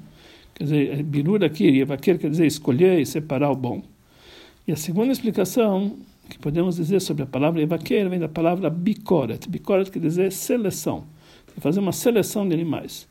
Quer 0.54 0.64
dizer, 0.64 1.02
birur 1.04 1.42
aqui, 1.42 1.68
yevaker 1.68 2.18
quer 2.18 2.28
dizer 2.28 2.44
escolher 2.44 3.00
e 3.00 3.06
separar 3.06 3.50
o 3.50 3.56
bom. 3.56 3.80
E 4.66 4.72
a 4.72 4.76
segunda 4.76 5.10
explicação, 5.10 5.96
que 6.28 6.38
podemos 6.38 6.76
dizer 6.76 7.00
sobre 7.00 7.22
a 7.22 7.26
palavra 7.26 7.62
evaquer 7.62 8.06
vem 8.10 8.18
da 8.18 8.28
palavra 8.28 8.68
bikoret. 8.68 9.48
Bikoret 9.48 9.90
quer 9.90 10.00
dizer 10.00 10.32
seleção, 10.32 11.04
fazer 11.56 11.80
uma 11.80 11.92
seleção 11.92 12.46
de 12.46 12.52
animais. 12.52 13.08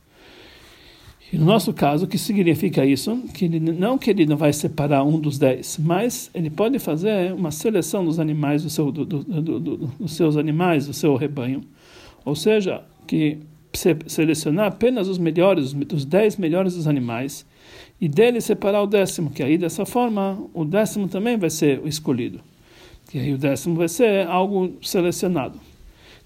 E 1.32 1.38
no 1.38 1.46
nosso 1.46 1.74
caso, 1.74 2.06
o 2.06 2.08
que 2.08 2.18
significa 2.18 2.86
isso? 2.86 3.18
Que 3.34 3.46
ele, 3.46 3.60
não 3.60 3.98
que 3.98 4.10
ele 4.10 4.26
não 4.26 4.38
vai 4.38 4.54
separar 4.54 5.04
um 5.04 5.20
dos 5.20 5.38
dez, 5.38 5.78
mas 5.78 6.32
ele 6.34 6.50
pode 6.50 6.80
fazer 6.80 7.34
uma 7.34 7.52
seleção 7.52 8.06
dos 8.06 8.18
animais 8.18 8.64
do 8.64 8.70
seu, 8.70 8.92
do, 8.92 9.06
do, 9.06 9.24
do, 9.24 9.78
dos 9.78 10.14
seus 10.14 10.38
animais, 10.38 10.88
do 10.88 10.94
seu 10.94 11.16
rebanho. 11.16 11.62
Ou 12.24 12.34
seja, 12.34 12.82
que 13.06 13.40
selecionar 14.08 14.68
apenas 14.68 15.08
os 15.08 15.18
melhores, 15.18 15.76
os 15.94 16.06
dez 16.06 16.38
melhores 16.38 16.76
dos 16.76 16.88
animais, 16.88 17.46
e 18.00 18.08
dele 18.08 18.40
separar 18.40 18.82
o 18.82 18.88
décimo, 18.88 19.30
que 19.30 19.44
aí 19.44 19.58
dessa 19.58 19.86
forma 19.86 20.40
o 20.54 20.64
décimo 20.64 21.08
também 21.08 21.38
vai 21.38 21.50
ser 21.50 21.86
escolhido. 21.86 22.40
Que 23.10 23.20
aí 23.20 23.34
o 23.34 23.38
décimo 23.38 23.76
vai 23.76 23.90
ser 23.90 24.28
algo 24.28 24.74
selecionado. 24.82 25.60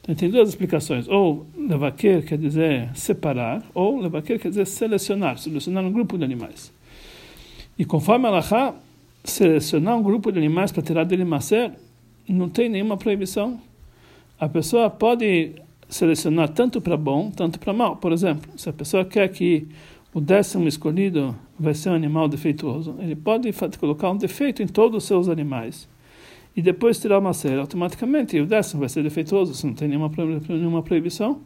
Então 0.02 0.16
tem 0.16 0.30
duas 0.30 0.50
explicações. 0.50 1.08
Ou 1.08 1.46
levaquer 1.58 2.24
quer 2.26 2.38
dizer 2.38 2.90
separar, 2.96 3.64
ou 3.74 4.00
levaquer 4.00 4.40
quer 4.40 4.50
dizer 4.50 4.66
selecionar, 4.66 5.38
selecionar 5.38 5.84
um 5.84 5.92
grupo 5.92 6.18
de 6.18 6.24
animais. 6.24 6.74
E 7.78 7.86
conforme 7.86 8.28
Allah 8.28 8.76
selecionar 9.24 9.98
um 9.98 10.04
grupo 10.04 10.32
de 10.32 10.40
animais 10.40 10.72
para 10.72 10.82
tirar 10.82 11.04
dele 11.04 11.24
macer, 11.24 11.72
não 12.28 12.50
tem 12.50 12.70
nenhuma 12.70 12.98
proibição. 12.98 13.60
A 14.40 14.50
pessoa 14.50 14.90
pode 14.90 15.54
selecionar 15.88 16.50
tanto 16.50 16.82
para 16.82 16.98
bom, 16.98 17.30
tanto 17.30 17.60
para 17.60 17.74
mal. 17.74 17.98
Por 17.98 18.12
exemplo, 18.12 18.52
se 18.58 18.70
a 18.70 18.74
pessoa 18.74 19.06
quer 19.06 19.28
que 19.30 19.68
o 20.14 20.20
décimo 20.20 20.68
escolhido 20.68 21.36
vai 21.60 21.74
ser 21.74 21.90
um 21.90 21.94
animal 21.94 22.28
defeituoso, 22.28 22.96
ele 23.00 23.16
pode 23.16 23.52
colocar 23.80 24.10
um 24.10 24.18
defeito 24.18 24.64
em 24.64 24.68
todos 24.68 25.04
os 25.04 25.08
seus 25.08 25.30
animais 25.30 25.88
e 26.56 26.62
depois 26.62 27.00
tirar 27.00 27.20
uma 27.20 27.34
série 27.34 27.60
automaticamente, 27.60 28.40
o 28.40 28.46
décimo 28.46 28.82
vai 28.82 28.90
ser 28.90 29.04
defeituoso, 29.04 29.54
se 29.54 29.66
não 29.66 29.74
tem 29.74 29.88
nenhuma, 29.88 30.12
nenhuma 30.50 30.84
proibição. 30.84 31.40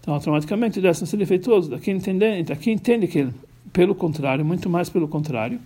Então, 0.00 0.14
automaticamente 0.14 0.80
o 0.80 0.82
décimo 0.82 1.06
ser 1.06 1.16
defeituoso. 1.16 1.70
Daqui 1.70 1.92
entende, 1.92 2.42
daqui 2.42 2.72
entende 2.72 3.06
que, 3.06 3.28
pelo 3.72 3.94
contrário, 3.94 4.44
muito 4.44 4.68
mais 4.68 4.88
pelo 4.88 5.06
contrário, 5.06 5.60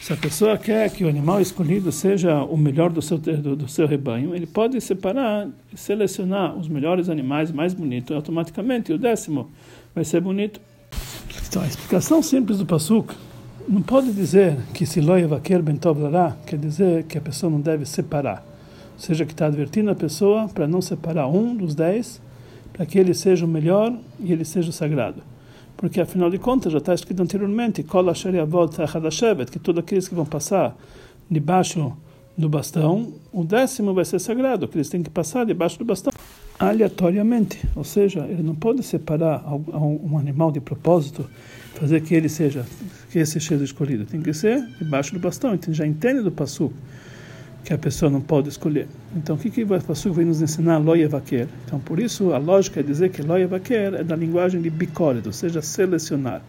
se 0.00 0.12
a 0.12 0.16
pessoa 0.16 0.56
quer 0.56 0.88
que 0.88 1.02
o 1.02 1.08
animal 1.08 1.40
escolhido 1.40 1.90
seja 1.90 2.44
o 2.44 2.56
melhor 2.56 2.90
do 2.90 3.02
seu, 3.02 3.18
do, 3.18 3.56
do 3.56 3.68
seu 3.68 3.88
rebanho, 3.88 4.36
ele 4.36 4.46
pode 4.46 4.80
separar, 4.80 5.48
selecionar 5.74 6.56
os 6.56 6.68
melhores 6.68 7.08
animais 7.08 7.50
mais 7.50 7.74
bonitos 7.74 8.14
automaticamente, 8.14 8.92
o 8.92 8.98
décimo 8.98 9.50
vai 9.92 10.04
ser 10.04 10.20
bonito. 10.20 10.60
Então, 11.48 11.60
a 11.60 11.66
explicação 11.66 12.22
simples 12.22 12.58
do 12.58 12.66
Pasuk 12.66 13.14
não 13.68 13.82
pode 13.82 14.12
dizer 14.12 14.56
que 14.72 14.86
se 14.86 15.00
loia 15.00 15.26
vaquer 15.26 15.60
bentov 15.60 16.00
lará, 16.00 16.36
quer 16.46 16.58
dizer 16.58 17.04
que 17.04 17.18
a 17.18 17.20
pessoa 17.20 17.50
não 17.50 17.60
deve 17.60 17.84
separar. 17.84 18.44
Ou 18.94 19.00
seja, 19.00 19.26
que 19.26 19.32
está 19.32 19.46
advertindo 19.46 19.90
a 19.90 19.94
pessoa 19.94 20.48
para 20.48 20.68
não 20.68 20.80
separar 20.80 21.26
um 21.26 21.54
dos 21.54 21.74
dez, 21.74 22.20
para 22.72 22.86
que 22.86 22.98
ele 22.98 23.12
seja 23.12 23.44
o 23.44 23.48
melhor 23.48 23.92
e 24.20 24.32
ele 24.32 24.44
seja 24.44 24.70
o 24.70 24.72
sagrado. 24.72 25.22
Porque, 25.76 26.00
afinal 26.00 26.30
de 26.30 26.38
contas, 26.38 26.72
já 26.72 26.78
está 26.78 26.94
escrito 26.94 27.22
anteriormente, 27.22 27.82
que 27.82 29.58
todos 29.58 29.78
aqueles 29.78 30.08
que 30.08 30.14
vão 30.14 30.24
passar 30.24 30.76
debaixo 31.30 31.94
do 32.36 32.48
bastão, 32.48 33.14
o 33.32 33.44
décimo 33.44 33.94
vai 33.94 34.04
ser 34.04 34.18
sagrado, 34.18 34.68
que 34.68 34.76
eles 34.76 34.88
têm 34.88 35.02
que 35.02 35.10
passar 35.10 35.46
debaixo 35.46 35.78
do 35.78 35.84
bastão 35.84 36.12
aleatoriamente. 36.58 37.66
Ou 37.74 37.84
seja, 37.84 38.26
ele 38.28 38.42
não 38.42 38.54
pode 38.54 38.82
separar 38.82 39.42
um 39.46 40.18
animal 40.18 40.52
de 40.52 40.60
propósito 40.60 41.28
fazer 41.74 42.00
que 42.00 42.14
ele 42.14 42.28
seja, 42.28 42.64
que 43.10 43.18
esse 43.18 43.40
seja 43.40 43.64
escolhido. 43.64 44.04
Tem 44.04 44.20
que 44.20 44.32
ser 44.32 44.66
debaixo 44.78 45.12
do 45.12 45.20
bastão. 45.20 45.54
Então 45.54 45.72
já 45.72 45.86
entende 45.86 46.22
do 46.22 46.32
passo 46.32 46.72
que 47.64 47.72
a 47.72 47.78
pessoa 47.78 48.10
não 48.10 48.20
pode 48.20 48.48
escolher. 48.48 48.86
Então 49.14 49.36
o 49.36 49.38
que 49.38 49.50
que 49.50 49.64
o 49.64 49.66
passo 49.66 50.12
vem 50.12 50.24
nos 50.24 50.40
ensinar? 50.40 50.78
Loia 50.78 51.08
vaquer. 51.08 51.48
Então 51.66 51.78
por 51.78 51.98
isso 51.98 52.32
a 52.32 52.38
lógica 52.38 52.80
é 52.80 52.82
dizer 52.82 53.10
que 53.10 53.22
loia 53.22 53.46
vaquer 53.46 53.94
é 53.94 54.04
da 54.04 54.16
linguagem 54.16 54.60
de 54.60 54.70
bicórido, 54.70 55.28
ou 55.28 55.32
seja, 55.32 55.60
selecionar. 55.60 56.42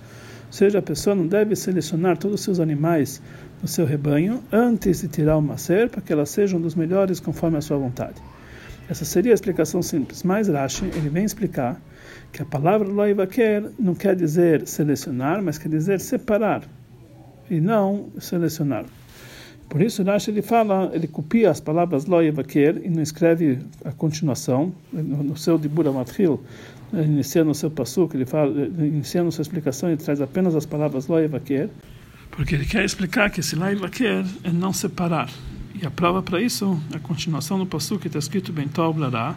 Ou 0.48 0.54
seja, 0.54 0.80
a 0.80 0.82
pessoa 0.82 1.16
não 1.16 1.27
deve 1.27 1.56
selecionar 1.56 2.18
todos 2.18 2.39
os 2.39 2.44
seus 2.44 2.60
animais 2.60 3.22
do 3.62 3.68
seu 3.68 3.86
rebanho 3.86 4.42
antes 4.51 5.01
de 5.01 5.08
tirar 5.08 5.38
o 5.38 5.42
macer 5.42 5.89
para 5.89 6.01
que 6.01 6.12
elas 6.12 6.30
sejam 6.30 6.60
dos 6.60 6.74
melhores 6.74 7.20
conforme 7.20 7.58
a 7.58 7.62
sua 7.62 7.77
vontade. 7.77 8.16
Essa 8.89 9.04
seria 9.04 9.34
a 9.34 9.36
explicação 9.36 9.82
simples. 9.82 10.24
Mas 10.24 10.48
Rashi, 10.48 10.86
ele 10.96 11.10
vem 11.10 11.25
explicar 11.25 11.80
que 12.32 12.42
a 12.42 12.46
palavra 12.46 12.88
loivaquer 12.88 13.63
não 13.77 13.94
quer 13.94 14.16
dizer 14.16 14.66
selecionar, 14.66 15.42
mas 15.42 15.58
quer 15.58 15.70
dizer 15.70 16.00
separar 16.00 16.63
e 17.50 17.60
não 17.60 18.10
selecionar. 18.20 18.86
Por 19.70 19.82
isso 19.82 20.01
Rashi 20.01 20.32
ele 20.32 20.42
fala, 20.42 20.89
ele 20.94 21.08
copia 21.08 21.51
as 21.51 21.60
palavras 21.60 22.06
loivaquer 22.06 22.77
e 22.82 22.89
não 22.89 23.01
escreve 23.01 23.60
a 23.84 23.92
continuação 23.92 24.74
no, 24.94 25.36
seu 25.36 25.58
Dibura 25.58 25.92
Matril, 25.92 26.42
iniciando 26.94 27.51
o 27.51 27.56
seu 27.56 27.70
passo, 27.70 28.10
ele 28.13 28.25
fala, 28.25 28.51
iniciando 28.79 29.32
sua 29.32 29.41
explicação, 29.41 29.89
ele 29.89 29.98
traz 29.98 30.22
apenas 30.22 30.56
as 30.56 30.65
palavras 30.65 31.08
loivaquer, 31.08 31.70
porque 32.32 32.56
ele 32.56 32.65
quer 32.65 32.84
explicar 32.84 33.29
que 33.29 33.39
esse 33.39 33.56
loivaquer 33.56 34.25
é 34.44 34.51
não 34.51 34.72
separar. 34.72 35.29
E 35.79 35.86
a 35.86 35.91
prova 35.91 36.24
para 36.24 36.41
isso, 36.41 36.79
a 36.94 37.00
continuação 37.00 37.60
do 37.60 37.65
passo 37.65 38.00
que 38.00 38.08
está 38.08 38.20
escrito 38.20 38.51
bem 38.51 38.67
Blará, 38.67 39.36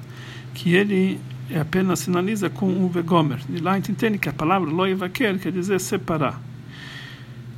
que 0.55 0.75
ele 0.75 1.21
é 1.51 1.59
apenas 1.59 2.01
sinaliza 2.01 2.49
com 2.49 2.67
um 2.67 2.89
vegomer. 2.89 3.41
E 3.49 3.59
lá 3.59 3.73
a 3.73 3.75
gente 3.75 3.93
entende 3.93 4.19
que 4.19 4.29
a 4.29 4.33
palavra 4.33 4.71
loivaquer 4.71 5.39
quer 5.39 5.53
dizer 5.53 5.81
separar. 5.81 6.41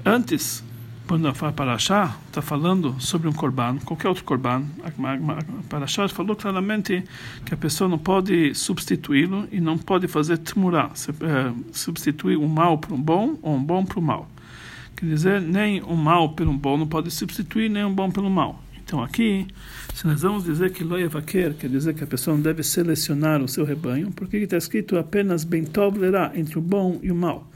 Antes, 0.05 0.65
quando 1.07 1.29
a 1.29 1.53
Parashá 1.53 2.17
está 2.29 2.41
falando 2.41 2.97
sobre 3.01 3.29
um 3.29 3.33
korban, 3.33 3.79
qualquer 3.85 4.09
outro 4.09 4.25
korban, 4.25 4.65
a 4.83 5.63
Parashá 5.69 6.09
falou 6.09 6.37
claramente 6.37 7.05
que 7.45 7.55
a 7.55 7.57
pessoa 7.57 7.89
não 7.89 7.99
pode 7.99 8.55
substituí-lo 8.55 9.49
e 9.51 9.61
não 9.61 9.77
pode 9.77 10.09
fazer 10.09 10.39
tmurá, 10.39 10.91
é, 10.91 11.53
substituir 11.73 12.37
um 12.37 12.49
mal 12.49 12.79
por 12.79 12.93
um 12.93 13.01
bom 13.01 13.39
ou 13.43 13.57
um 13.57 13.63
bom 13.63 13.85
por 13.85 13.99
um 13.99 14.03
mal. 14.03 14.29
Quer 14.97 15.07
dizer, 15.07 15.41
nem 15.41 15.83
um 15.83 15.97
mal 15.97 16.31
pelo 16.31 16.53
um 16.53 16.59
bom 16.59 16.77
não 16.77 16.87
pode 16.87 17.11
substituir 17.11 17.69
nem 17.69 17.85
um 17.85 17.93
bom 17.93 18.11
pelo 18.11 18.31
mal. 18.31 18.63
Então 18.85 19.03
aqui, 19.03 19.47
se 19.95 20.07
nós 20.07 20.23
vamos 20.23 20.45
dizer 20.45 20.73
que 20.73 20.85
loevaquer, 20.85 21.55
quer 21.55 21.69
dizer 21.69 21.95
que 21.95 22.05
a 22.05 22.07
pessoa 22.07 22.37
não 22.37 22.43
deve 22.43 22.63
selecionar 22.63 23.43
o 23.43 23.49
seu 23.49 23.65
rebanho, 23.65 24.11
porque 24.13 24.37
está 24.37 24.57
escrito 24.57 24.99
apenas 24.99 25.45
bentov 25.45 25.97
entre 26.35 26.59
o 26.59 26.63
bom 26.63 26.99
e 27.03 27.11
o 27.11 27.15
mal. 27.15 27.51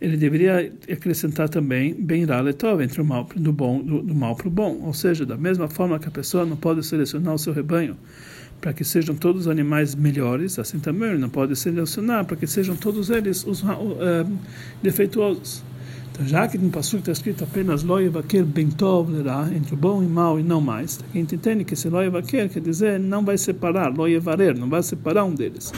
Ele 0.00 0.16
deveria 0.16 0.72
acrescentar 0.90 1.48
também 1.48 1.92
bem 1.92 2.24
letov, 2.24 2.80
entre 2.82 3.00
o 3.00 3.04
mal 3.04 3.28
do 3.34 3.52
bom 3.52 3.82
do, 3.82 4.00
do 4.00 4.14
mal 4.14 4.36
para 4.36 4.48
o 4.48 4.50
bom. 4.50 4.80
Ou 4.84 4.94
seja, 4.94 5.26
da 5.26 5.36
mesma 5.36 5.68
forma 5.68 5.98
que 5.98 6.06
a 6.06 6.10
pessoa 6.10 6.46
não 6.46 6.56
pode 6.56 6.84
selecionar 6.86 7.34
o 7.34 7.38
seu 7.38 7.52
rebanho 7.52 7.96
para 8.60 8.72
que 8.72 8.84
sejam 8.84 9.14
todos 9.14 9.42
os 9.42 9.48
animais 9.48 9.94
melhores, 9.94 10.58
assim 10.58 10.78
também 10.78 11.16
não 11.16 11.28
pode 11.28 11.54
selecionar 11.56 12.24
para 12.24 12.36
que 12.36 12.46
sejam 12.46 12.76
todos 12.76 13.10
eles 13.10 13.46
os 13.46 13.62
uh, 13.62 13.66
defeituosos. 14.82 15.62
Então, 16.12 16.26
já 16.26 16.48
que 16.48 16.58
no 16.58 16.68
Passuco 16.70 16.98
está 16.98 17.12
escrito 17.12 17.44
apenas 17.44 17.84
Loi 17.84 18.08
Vaquer 18.08 18.44
Bentov 18.44 19.10
Lerá, 19.10 19.48
entre 19.54 19.74
o 19.74 19.76
bom 19.76 20.02
e 20.02 20.06
o 20.06 20.08
mal 20.08 20.40
e 20.40 20.42
não 20.42 20.60
mais, 20.60 20.98
a 21.12 21.16
gente 21.16 21.36
entende 21.36 21.64
que 21.64 21.74
esse 21.74 21.88
Loi 21.88 22.10
Vaquer 22.10 22.48
quer 22.48 22.60
dizer 22.60 22.98
não 22.98 23.24
vai 23.24 23.38
separar, 23.38 23.94
Loi 23.94 24.18
Varer, 24.18 24.58
não 24.58 24.68
vai 24.68 24.82
separar 24.82 25.24
um 25.24 25.34
deles. 25.34 25.72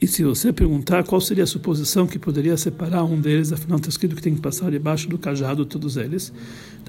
E 0.00 0.06
se 0.06 0.22
você 0.22 0.52
perguntar 0.52 1.02
qual 1.02 1.20
seria 1.20 1.42
a 1.44 1.46
suposição 1.46 2.06
que 2.06 2.18
poderia 2.18 2.56
separar 2.56 3.02
um 3.04 3.20
deles, 3.20 3.52
afinal 3.52 3.78
está 3.78 3.88
escrito 3.88 4.14
que 4.14 4.22
tem 4.22 4.34
que 4.34 4.40
passar 4.40 4.70
debaixo 4.70 5.08
do 5.08 5.18
cajado 5.18 5.66
todos 5.66 5.96
eles, 5.96 6.32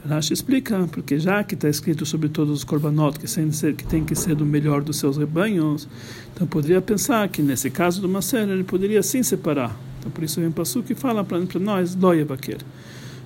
Rashi 0.08 0.32
explica, 0.32 0.88
porque 0.92 1.20
já 1.20 1.44
que 1.44 1.56
está 1.56 1.68
escrito 1.68 2.06
sobre 2.06 2.30
todos 2.30 2.60
os 2.60 2.64
korbanot 2.64 3.20
que, 3.20 3.26
que 3.74 3.86
tem 3.86 4.06
que 4.06 4.16
ser 4.16 4.36
do 4.36 4.46
melhor 4.46 4.82
dos 4.82 4.98
seus 4.98 5.18
rebanhos, 5.18 5.88
então 6.34 6.48
poderia 6.48 6.82
pensar 6.82 7.28
que 7.30 7.42
nesse 7.42 7.70
caso 7.70 8.00
do 8.00 8.08
Maser 8.08 8.48
ele 8.48 8.64
poderia 8.64 9.02
sim 9.04 9.24
separar 9.24 9.76
então 10.00 10.12
por 10.12 10.24
isso 10.24 10.40
vem 10.40 10.50
o 10.50 10.54
Passuk 10.54 10.88
que 10.88 10.96
fala 10.96 11.24
para 11.24 11.40
nós, 11.60 11.96
Loyevaker. 11.96 12.60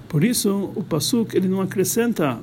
Por 0.10 0.24
isso 0.24 0.72
o 0.76 0.84
Passuk 0.84 1.36
ele 1.36 1.48
não 1.48 1.62
acrescenta, 1.62 2.40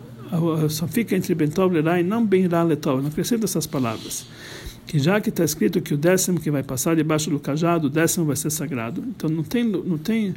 só 0.68 0.87
fica 0.87 1.16
entre 1.16 1.35
Bentov 1.35 1.75
e 1.76 2.02
não 2.02 2.25
Ben 2.25 2.47
Letov, 2.47 3.00
não 3.00 3.09
acrescenta 3.09 3.44
essas 3.44 3.66
palavras. 3.66 4.26
Que 4.90 4.99
já 4.99 5.20
que 5.20 5.28
está 5.28 5.44
escrito 5.44 5.80
que 5.80 5.94
o 5.94 5.97
décimo 5.97 6.40
que 6.40 6.50
vai 6.50 6.64
passar 6.64 6.97
debaixo 6.97 7.30
do 7.30 7.38
cajado, 7.38 7.87
o 7.87 7.90
décimo 7.90 8.26
vai 8.26 8.35
ser 8.35 8.50
sagrado, 8.50 9.04
então 9.06 9.30
não 9.30 9.44
tem, 9.44 9.62
não 9.62 9.97
tem 9.97 10.35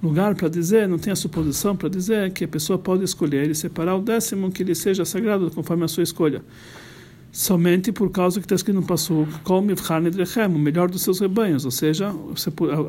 lugar 0.00 0.32
para 0.36 0.48
dizer, 0.48 0.86
não 0.86 0.96
tem 0.96 1.12
a 1.12 1.16
suposição 1.16 1.74
para 1.74 1.88
dizer 1.88 2.30
que 2.30 2.44
a 2.44 2.48
pessoa 2.48 2.78
pode 2.78 3.02
escolher 3.02 3.50
e 3.50 3.54
separar 3.56 3.96
o 3.96 4.00
décimo 4.00 4.48
que 4.52 4.62
lhe 4.62 4.76
seja 4.76 5.04
sagrado 5.04 5.50
conforme 5.50 5.82
a 5.82 5.88
sua 5.88 6.04
escolha. 6.04 6.40
Somente 7.32 7.90
por 7.90 8.08
causa 8.12 8.38
que 8.38 8.46
está 8.46 8.54
escrito 8.54 8.76
no 8.76 8.86
Passuk, 8.86 9.28
o 9.44 10.58
melhor 10.58 10.88
dos 10.88 11.02
seus 11.02 11.18
rebanhos, 11.18 11.64
ou 11.64 11.72
seja, 11.72 12.14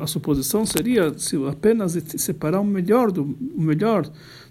a 0.00 0.06
suposição 0.06 0.64
seria 0.64 1.12
se 1.18 1.34
apenas 1.48 1.98
separar 2.16 2.60
o 2.60 2.64
melhor 2.64 3.10
do 3.10 3.36
o 3.56 3.60
melhor 3.60 4.08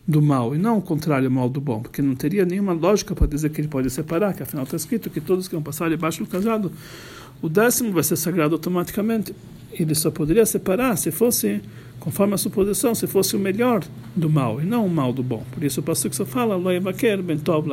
do 0.07 0.21
mal 0.21 0.55
e 0.55 0.57
não 0.57 0.77
o 0.77 0.81
contrário, 0.81 1.27
o 1.27 1.31
mal 1.31 1.49
do 1.49 1.59
bom, 1.59 1.81
porque 1.81 2.01
não 2.01 2.15
teria 2.15 2.45
nenhuma 2.45 2.71
lógica 2.71 3.13
para 3.13 3.27
dizer 3.27 3.49
que 3.49 3.59
ele 3.59 3.67
pode 3.67 3.89
separar, 3.89 4.33
que 4.33 4.41
afinal 4.41 4.63
está 4.63 4.77
escrito 4.77 5.09
que 5.09 5.19
todos 5.19 5.47
que 5.47 5.55
vão 5.55 5.61
passar 5.61 5.89
debaixo 5.89 6.23
do 6.23 6.29
casado, 6.29 6.71
o 7.41 7.49
décimo 7.49 7.91
vai 7.91 8.03
ser 8.03 8.15
sagrado 8.15 8.55
automaticamente. 8.55 9.35
Ele 9.71 9.93
só 9.93 10.09
poderia 10.09 10.45
separar 10.45 10.95
se 10.95 11.11
fosse, 11.11 11.61
conforme 11.99 12.33
a 12.33 12.37
suposição, 12.37 12.95
se 12.95 13.05
fosse 13.05 13.35
o 13.35 13.39
melhor 13.39 13.83
do 14.15 14.29
mal 14.29 14.61
e 14.61 14.65
não 14.65 14.85
o 14.85 14.89
mal 14.89 15.11
do 15.11 15.21
bom. 15.21 15.43
Por 15.51 15.63
isso 15.63 15.81
o 15.81 15.83
pastor 15.83 16.13
só 16.13 16.25
fala, 16.25 16.55
Loevaker 16.55 17.21
ben 17.21 17.37
tov 17.37 17.67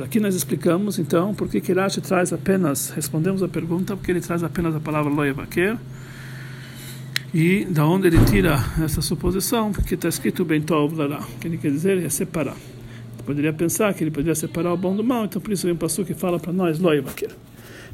Aqui 0.00 0.18
nós 0.18 0.34
explicamos, 0.34 0.98
então, 0.98 1.34
por 1.34 1.48
que 1.48 1.60
que 1.60 1.74
Rashi 1.74 2.00
traz 2.00 2.32
apenas, 2.32 2.88
respondemos 2.90 3.42
a 3.42 3.48
pergunta, 3.48 3.94
porque 3.94 4.10
ele 4.10 4.22
traz 4.22 4.42
apenas 4.42 4.74
a 4.74 4.80
palavra 4.80 5.12
loyevaker, 5.12 5.76
e 7.34 7.64
da 7.64 7.86
onde 7.86 8.08
ele 8.08 8.22
tira 8.24 8.58
essa 8.82 9.00
suposição, 9.00 9.72
porque 9.72 9.94
está 9.94 10.08
escrito 10.08 10.44
bem 10.44 10.60
tov 10.60 10.94
lá, 10.96 11.26
que 11.40 11.48
ele 11.48 11.56
quer 11.56 11.70
dizer 11.70 12.02
é 12.04 12.08
separar. 12.08 12.56
Poderia 13.24 13.52
pensar 13.52 13.94
que 13.94 14.02
ele 14.02 14.10
poderia 14.10 14.34
separar 14.34 14.72
o 14.72 14.76
bom 14.76 14.94
do 14.94 15.02
mal, 15.02 15.24
então 15.24 15.40
por 15.40 15.52
isso 15.52 15.66
vem 15.66 15.74
um 15.74 16.04
que 16.04 16.12
fala 16.12 16.38
para 16.38 16.52
nós 16.52 16.78
loyevaker. 16.78 17.30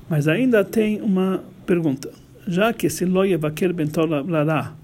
Mas 0.09 0.27
ainda 0.27 0.65
tem 0.65 1.01
uma 1.03 1.45
pergunta. 1.67 2.11
Já 2.47 2.73
que 2.73 2.87
esse 2.87 3.05
loyevaker 3.05 3.73
ben 3.73 3.87
tov 3.87 4.11
lá 4.29 4.75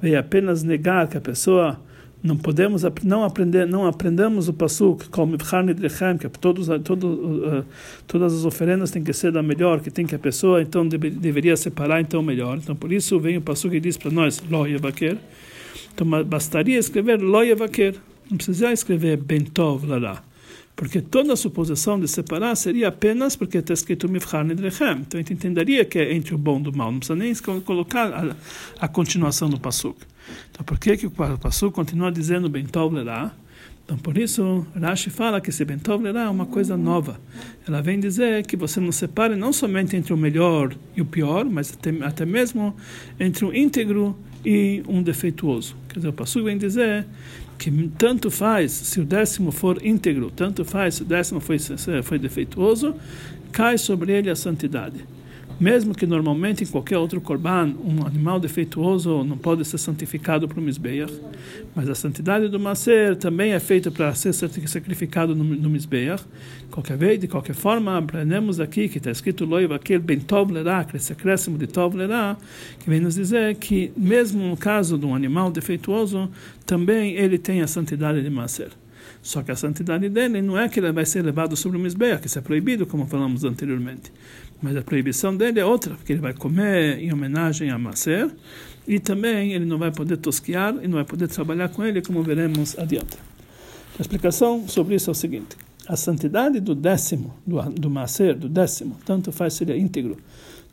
veio 0.00 0.18
apenas 0.18 0.62
negar 0.62 1.08
que 1.08 1.16
a 1.16 1.20
pessoa 1.20 1.80
não 2.24 2.38
podemos 2.38 2.82
não 3.04 3.22
aprender 3.22 3.66
não 3.66 3.86
aprendemos 3.86 4.48
o 4.48 4.54
pasuk 4.54 5.04
que 5.10 6.38
todos 6.38 6.68
todo, 6.82 7.06
uh, 7.06 7.64
todas 8.06 8.32
as 8.32 8.46
oferendas 8.46 8.90
têm 8.90 9.04
que 9.04 9.12
ser 9.12 9.30
da 9.30 9.42
melhor 9.42 9.80
que 9.80 9.90
tem 9.90 10.06
que 10.06 10.14
a 10.14 10.18
pessoa 10.18 10.62
então 10.62 10.88
deve, 10.88 11.10
deveria 11.10 11.54
separar 11.54 12.00
então 12.00 12.22
melhor 12.22 12.56
então 12.56 12.74
por 12.74 12.90
isso 12.90 13.20
vem 13.20 13.36
o 13.36 13.42
pasuk 13.42 13.76
e 13.76 13.80
diz 13.80 13.98
para 13.98 14.10
nós 14.10 14.42
lo 14.50 14.66
yevaker 14.66 15.18
então 15.92 16.06
bastaria 16.24 16.78
escrever 16.78 17.20
lo 17.20 17.42
yevaker 17.42 17.94
não 18.30 18.38
precisa 18.38 18.72
escrever 18.72 19.18
bentov 19.18 19.84
lá 19.84 20.22
porque 20.74 21.02
toda 21.02 21.34
a 21.34 21.36
suposição 21.36 22.00
de 22.00 22.08
separar 22.08 22.56
seria 22.56 22.88
apenas 22.88 23.36
porque 23.36 23.58
está 23.58 23.72
escrito 23.72 24.08
Mifchar 24.08 24.44
Nidrechem. 24.44 25.02
Então 25.02 25.18
a 25.18 25.22
gente 25.22 25.32
entenderia 25.32 25.84
que 25.84 26.00
é 26.00 26.12
entre 26.12 26.34
o 26.34 26.38
bom 26.38 26.60
e 26.60 26.68
o 26.68 26.76
mal. 26.76 26.90
Não 26.90 26.98
precisa 26.98 27.14
nem 27.14 27.32
colocar 27.62 28.12
a, 28.12 28.36
a 28.80 28.88
continuação 28.88 29.48
do 29.48 29.60
Passuk. 29.60 29.96
Então 30.50 30.64
por 30.64 30.78
que, 30.78 30.96
que 30.96 31.06
o 31.06 31.10
Passuk 31.10 31.74
continua 31.74 32.10
dizendo 32.10 32.48
Bentov 32.48 32.94
Lerá? 32.94 33.32
Então 33.84 33.98
por 33.98 34.16
isso 34.16 34.66
Rashi 34.80 35.10
fala 35.10 35.40
que 35.40 35.50
esse 35.50 35.64
Bentov 35.64 36.02
Lerá 36.02 36.22
é 36.22 36.28
uma 36.28 36.46
coisa 36.46 36.76
nova. 36.76 37.20
Ela 37.66 37.82
vem 37.82 38.00
dizer 38.00 38.46
que 38.46 38.56
você 38.56 38.80
não 38.80 38.92
separe 38.92 39.36
não 39.36 39.52
somente 39.52 39.96
entre 39.96 40.12
o 40.12 40.16
melhor 40.16 40.74
e 40.96 41.02
o 41.02 41.04
pior, 41.04 41.44
mas 41.44 41.72
até, 41.72 41.90
até 42.04 42.24
mesmo 42.24 42.74
entre 43.18 43.44
o 43.44 43.54
íntegro 43.54 44.16
e 44.44 44.82
um 44.88 45.02
defeituoso. 45.02 45.76
Quer 45.88 45.96
dizer, 45.96 46.08
o 46.08 46.12
Passuk 46.12 46.44
vem 46.44 46.58
dizer 46.58 47.06
que 47.58 47.70
tanto 47.96 48.30
faz 48.30 48.72
se 48.72 49.00
o 49.00 49.04
décimo 49.04 49.52
for 49.52 49.84
íntegro, 49.84 50.30
tanto 50.30 50.64
faz 50.64 50.96
se 50.96 51.02
o 51.02 51.04
décimo 51.04 51.40
foi, 51.40 51.58
foi 52.02 52.18
defeituoso, 52.18 52.94
cai 53.52 53.78
sobre 53.78 54.12
ele 54.12 54.30
a 54.30 54.36
santidade. 54.36 55.04
Mesmo 55.58 55.94
que 55.94 56.06
normalmente 56.06 56.64
em 56.64 56.66
qualquer 56.66 56.98
outro 56.98 57.20
korban, 57.20 57.74
um 57.84 58.04
animal 58.04 58.40
defeituoso 58.40 59.22
não 59.22 59.38
pode 59.38 59.64
ser 59.64 59.78
santificado 59.78 60.48
para 60.48 60.58
o 60.58 60.62
Mizbeach, 60.62 61.12
mas 61.74 61.88
a 61.88 61.94
santidade 61.94 62.48
do 62.48 62.58
Maser 62.58 63.16
também 63.16 63.52
é 63.52 63.60
feita 63.60 63.90
para 63.90 64.12
ser 64.14 64.32
sacrificado 64.32 65.34
no, 65.34 65.44
no 65.44 65.70
Mizbeach. 65.70 66.24
Qualquer 66.70 66.96
vez, 66.96 67.20
de 67.20 67.28
qualquer 67.28 67.54
forma, 67.54 67.96
aprendemos 67.96 68.58
aqui 68.58 68.88
que 68.88 68.98
está 68.98 69.10
escrito 69.10 69.44
Loiv 69.44 69.72
aquele 69.72 70.00
ben 70.00 70.18
tov 70.18 70.52
lerá, 70.52 70.84
esse 70.92 71.12
acréscimo 71.12 71.56
de 71.56 71.68
tov 71.68 71.96
lerá, 71.96 72.36
que 72.80 72.90
vem 72.90 73.00
nos 73.00 73.14
dizer 73.14 73.54
que 73.56 73.92
mesmo 73.96 74.42
no 74.42 74.56
caso 74.56 74.98
de 74.98 75.06
um 75.06 75.14
animal 75.14 75.52
defeituoso, 75.52 76.28
também 76.66 77.14
ele 77.14 77.38
tem 77.38 77.62
a 77.62 77.66
santidade 77.68 78.20
de 78.22 78.30
Maser. 78.30 78.70
Só 79.24 79.42
que 79.42 79.50
a 79.50 79.56
santidade 79.56 80.06
dele 80.10 80.42
não 80.42 80.58
é 80.58 80.68
que 80.68 80.78
ele 80.78 80.92
vai 80.92 81.06
ser 81.06 81.24
levado 81.24 81.56
sobre 81.56 81.78
o 81.78 81.80
Mizbeach, 81.80 82.20
que 82.20 82.26
isso 82.26 82.38
é 82.38 82.42
proibido, 82.42 82.84
como 82.84 83.06
falamos 83.06 83.42
anteriormente. 83.42 84.12
Mas 84.60 84.76
a 84.76 84.82
proibição 84.82 85.34
dele 85.34 85.58
é 85.58 85.64
outra, 85.64 85.94
porque 85.94 86.12
ele 86.12 86.20
vai 86.20 86.34
comer 86.34 86.98
em 86.98 87.10
homenagem 87.10 87.70
a 87.70 87.78
Maser, 87.78 88.30
e 88.86 89.00
também 89.00 89.54
ele 89.54 89.64
não 89.64 89.78
vai 89.78 89.90
poder 89.90 90.18
tosquear 90.18 90.74
e 90.82 90.86
não 90.86 90.96
vai 90.96 91.06
poder 91.06 91.26
trabalhar 91.28 91.70
com 91.70 91.82
ele, 91.82 92.02
como 92.02 92.22
veremos 92.22 92.78
adiante. 92.78 93.16
A 93.98 94.02
explicação 94.02 94.68
sobre 94.68 94.96
isso 94.96 95.08
é 95.08 95.12
o 95.12 95.14
seguinte: 95.14 95.56
a 95.88 95.96
santidade 95.96 96.60
do 96.60 96.74
décimo, 96.74 97.34
do, 97.46 97.62
do 97.62 97.88
do 98.34 98.48
décimo, 98.50 98.98
tanto 99.06 99.32
faz 99.32 99.54
se 99.54 99.64
ele 99.64 99.72
é 99.72 99.78
íntegro, 99.78 100.18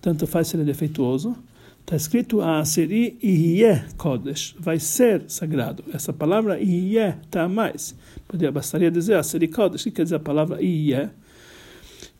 tanto 0.02 0.28
faz 0.28 0.50
se 0.50 0.58
ele 0.58 0.64
é 0.64 0.66
defeituoso, 0.66 1.38
está 1.82 1.96
escrito 1.96 2.42
a 2.42 2.60
Aseri 2.60 3.18
Iye 3.22 3.84
Kodesh, 3.98 4.56
vai 4.60 4.80
ser 4.80 5.24
sagrado. 5.28 5.84
Essa 5.94 6.14
palavra 6.14 6.60
Iye 6.60 7.16
está 7.24 7.44
a 7.44 7.50
mais. 7.50 7.96
Poderia, 8.28 8.52
bastaria 8.52 8.90
dizer 8.90 9.16
Aseri 9.16 9.48
Kodesh, 9.48 9.84
que 9.84 9.92
quer 9.92 10.04
dizer 10.04 10.16
a 10.16 10.20
palavra 10.20 10.62
Iye 10.62 11.10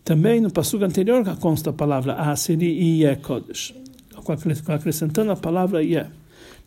também 0.04 0.42
no 0.42 0.52
passugo 0.52 0.84
anterior 0.84 1.24
consta 1.38 1.70
a 1.70 1.74
palavra 1.74 2.16
Asiri 2.16 2.66
Iye 2.66 3.16
Kodesh, 3.18 3.74
acrescentando 4.68 5.32
a 5.32 5.36
palavra 5.36 5.84
Iye. 5.84 6.08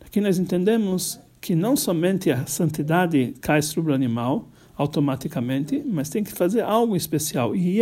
Aqui 0.05 0.21
nós 0.21 0.39
entendemos 0.39 1.19
que 1.41 1.53
não 1.53 1.75
somente 1.75 2.31
a 2.31 2.45
santidade 2.45 3.33
cai 3.41 3.61
sobre 3.61 3.91
o 3.91 3.95
animal 3.95 4.47
automaticamente, 4.77 5.83
mas 5.85 6.09
tem 6.09 6.23
que 6.23 6.31
fazer 6.31 6.61
algo 6.61 6.95
especial. 6.95 7.55
E 7.55 7.81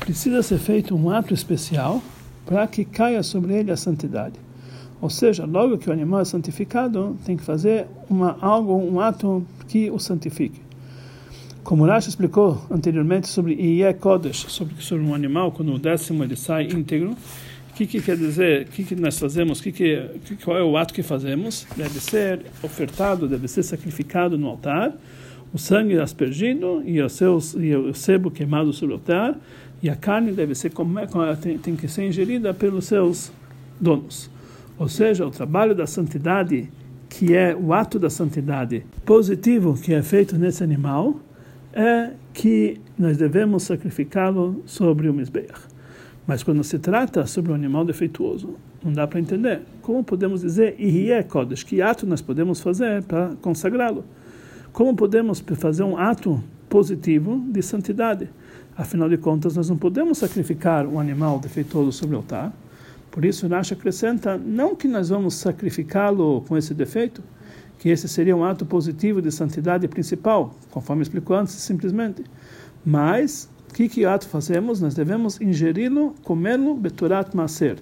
precisa 0.00 0.42
ser 0.42 0.58
feito 0.58 0.96
um 0.96 1.10
ato 1.10 1.34
especial 1.34 2.02
para 2.46 2.66
que 2.66 2.84
caia 2.84 3.22
sobre 3.22 3.54
ele 3.54 3.70
a 3.70 3.76
santidade. 3.76 4.34
Ou 5.00 5.08
seja, 5.08 5.46
logo 5.46 5.78
que 5.78 5.88
o 5.88 5.92
animal 5.92 6.20
é 6.20 6.24
santificado, 6.24 7.16
tem 7.24 7.36
que 7.36 7.42
fazer 7.42 7.86
uma, 8.08 8.36
algo, 8.40 8.74
um 8.74 9.00
ato 9.00 9.44
que 9.66 9.90
o 9.90 9.98
santifique. 9.98 10.60
Como 11.64 11.86
Rashi 11.86 12.08
explicou 12.08 12.60
anteriormente 12.70 13.28
sobre 13.28 13.54
Iye 13.54 13.94
Kodesh, 13.94 14.46
sobre, 14.48 14.74
sobre 14.82 15.04
um 15.04 15.14
animal, 15.14 15.52
quando 15.52 15.72
o 15.72 15.78
décimo 15.78 16.24
ele 16.24 16.36
sai 16.36 16.64
íntegro, 16.64 17.12
o 17.12 17.74
que, 17.74 17.86
que 17.86 18.02
quer 18.02 18.16
dizer, 18.16 18.66
o 18.66 18.70
que, 18.70 18.84
que 18.84 18.96
nós 18.96 19.18
fazemos, 19.18 19.60
que 19.60 19.72
que, 19.72 20.36
qual 20.44 20.58
é 20.58 20.62
o 20.62 20.76
ato 20.76 20.92
que 20.92 21.02
fazemos? 21.02 21.66
Deve 21.76 22.00
ser 22.00 22.42
ofertado, 22.62 23.26
deve 23.26 23.48
ser 23.48 23.62
sacrificado 23.62 24.36
no 24.36 24.48
altar, 24.48 24.92
o 25.52 25.58
sangue 25.58 25.98
aspergido 25.98 26.82
e, 26.84 27.00
os 27.00 27.12
seus, 27.12 27.54
e 27.54 27.74
o 27.74 27.94
sebo 27.94 28.30
queimado 28.30 28.72
sobre 28.72 28.94
o 28.94 28.98
altar, 28.98 29.38
e 29.82 29.88
a 29.88 29.96
carne 29.96 30.32
deve 30.32 30.54
ser 30.54 30.72
tem, 31.40 31.58
tem 31.58 31.76
que 31.76 31.88
ser 31.88 32.06
ingerida 32.06 32.52
pelos 32.52 32.86
seus 32.86 33.32
donos. 33.80 34.30
Ou 34.78 34.88
seja, 34.88 35.26
o 35.26 35.30
trabalho 35.30 35.74
da 35.74 35.86
santidade, 35.86 36.70
que 37.08 37.34
é 37.34 37.54
o 37.54 37.72
ato 37.72 37.98
da 37.98 38.10
santidade 38.10 38.84
positivo 39.04 39.74
que 39.74 39.92
é 39.92 40.02
feito 40.02 40.36
nesse 40.36 40.62
animal, 40.62 41.20
é 41.72 42.10
que 42.32 42.80
nós 42.98 43.16
devemos 43.16 43.62
sacrificá-lo 43.62 44.62
sobre 44.66 45.08
o 45.08 45.14
Mizbeach. 45.14 45.60
Mas 46.26 46.42
quando 46.42 46.62
se 46.62 46.78
trata 46.78 47.26
sobre 47.26 47.52
um 47.52 47.54
animal 47.54 47.84
defeituoso, 47.84 48.54
não 48.84 48.92
dá 48.92 49.06
para 49.06 49.20
entender. 49.20 49.62
Como 49.82 50.04
podemos 50.04 50.42
dizer, 50.42 50.76
Irie 50.78 51.22
Kodesh, 51.24 51.62
que 51.62 51.82
ato 51.82 52.06
nós 52.06 52.20
podemos 52.20 52.60
fazer 52.60 53.02
para 53.02 53.32
consagrá-lo? 53.40 54.04
Como 54.72 54.94
podemos 54.94 55.42
fazer 55.56 55.82
um 55.82 55.96
ato 55.96 56.42
positivo 56.68 57.42
de 57.50 57.62
santidade? 57.62 58.28
Afinal 58.80 59.10
de 59.10 59.18
contas, 59.18 59.56
nós 59.56 59.68
não 59.68 59.76
podemos 59.76 60.16
sacrificar 60.16 60.86
um 60.86 60.98
animal 60.98 61.38
defeituoso 61.38 61.92
sobre 61.92 62.16
o 62.16 62.20
altar. 62.20 62.50
Por 63.10 63.26
isso, 63.26 63.46
Rashi 63.46 63.74
acrescenta, 63.74 64.38
não 64.38 64.74
que 64.74 64.88
nós 64.88 65.10
vamos 65.10 65.34
sacrificá-lo 65.34 66.42
com 66.48 66.56
esse 66.56 66.72
defeito, 66.72 67.22
que 67.78 67.90
esse 67.90 68.08
seria 68.08 68.34
um 68.34 68.42
ato 68.42 68.64
positivo 68.64 69.20
de 69.20 69.30
santidade 69.30 69.86
principal, 69.86 70.54
conforme 70.70 71.02
explicou 71.02 71.36
antes, 71.36 71.52
simplesmente. 71.56 72.24
Mas, 72.82 73.50
o 73.68 73.74
que, 73.74 73.86
que 73.86 74.06
ato 74.06 74.26
fazemos? 74.26 74.80
Nós 74.80 74.94
devemos 74.94 75.38
ingeri-lo, 75.42 76.14
comê-lo, 76.24 76.74
beturat 76.74 77.34
maser, 77.34 77.76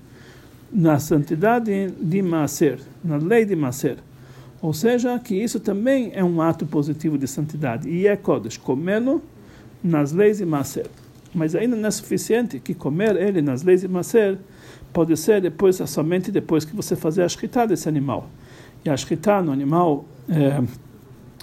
na 0.72 0.98
santidade 0.98 1.92
de 1.92 2.22
maser, 2.22 2.80
na 3.04 3.18
lei 3.18 3.44
de 3.44 3.54
maser. 3.54 3.98
Ou 4.60 4.74
seja, 4.74 5.16
que 5.20 5.36
isso 5.36 5.60
também 5.60 6.10
é 6.12 6.24
um 6.24 6.42
ato 6.42 6.66
positivo 6.66 7.16
de 7.16 7.28
santidade. 7.28 7.88
E 7.88 8.08
é 8.08 8.16
kodesh, 8.16 8.56
comê-lo 8.56 9.22
nas 9.82 10.12
leis 10.12 10.38
de 10.38 10.46
maser. 10.46 10.86
Mas 11.34 11.54
ainda 11.54 11.76
não 11.76 11.88
é 11.88 11.90
suficiente 11.90 12.58
que 12.58 12.74
comer 12.74 13.16
ele 13.16 13.42
nas 13.42 13.62
leis 13.62 13.82
de 13.82 13.88
maser 13.88 14.38
pode 14.92 15.16
ser 15.16 15.40
depois, 15.40 15.76
somente 15.86 16.32
depois 16.32 16.64
que 16.64 16.74
você 16.74 16.96
fazer 16.96 17.22
a 17.22 17.28
shkita 17.28 17.66
desse 17.66 17.88
animal 17.88 18.28
e 18.84 18.90
a 18.90 18.96
shkita 18.96 19.42
no 19.42 19.52
animal, 19.52 20.04
é, 20.28 20.62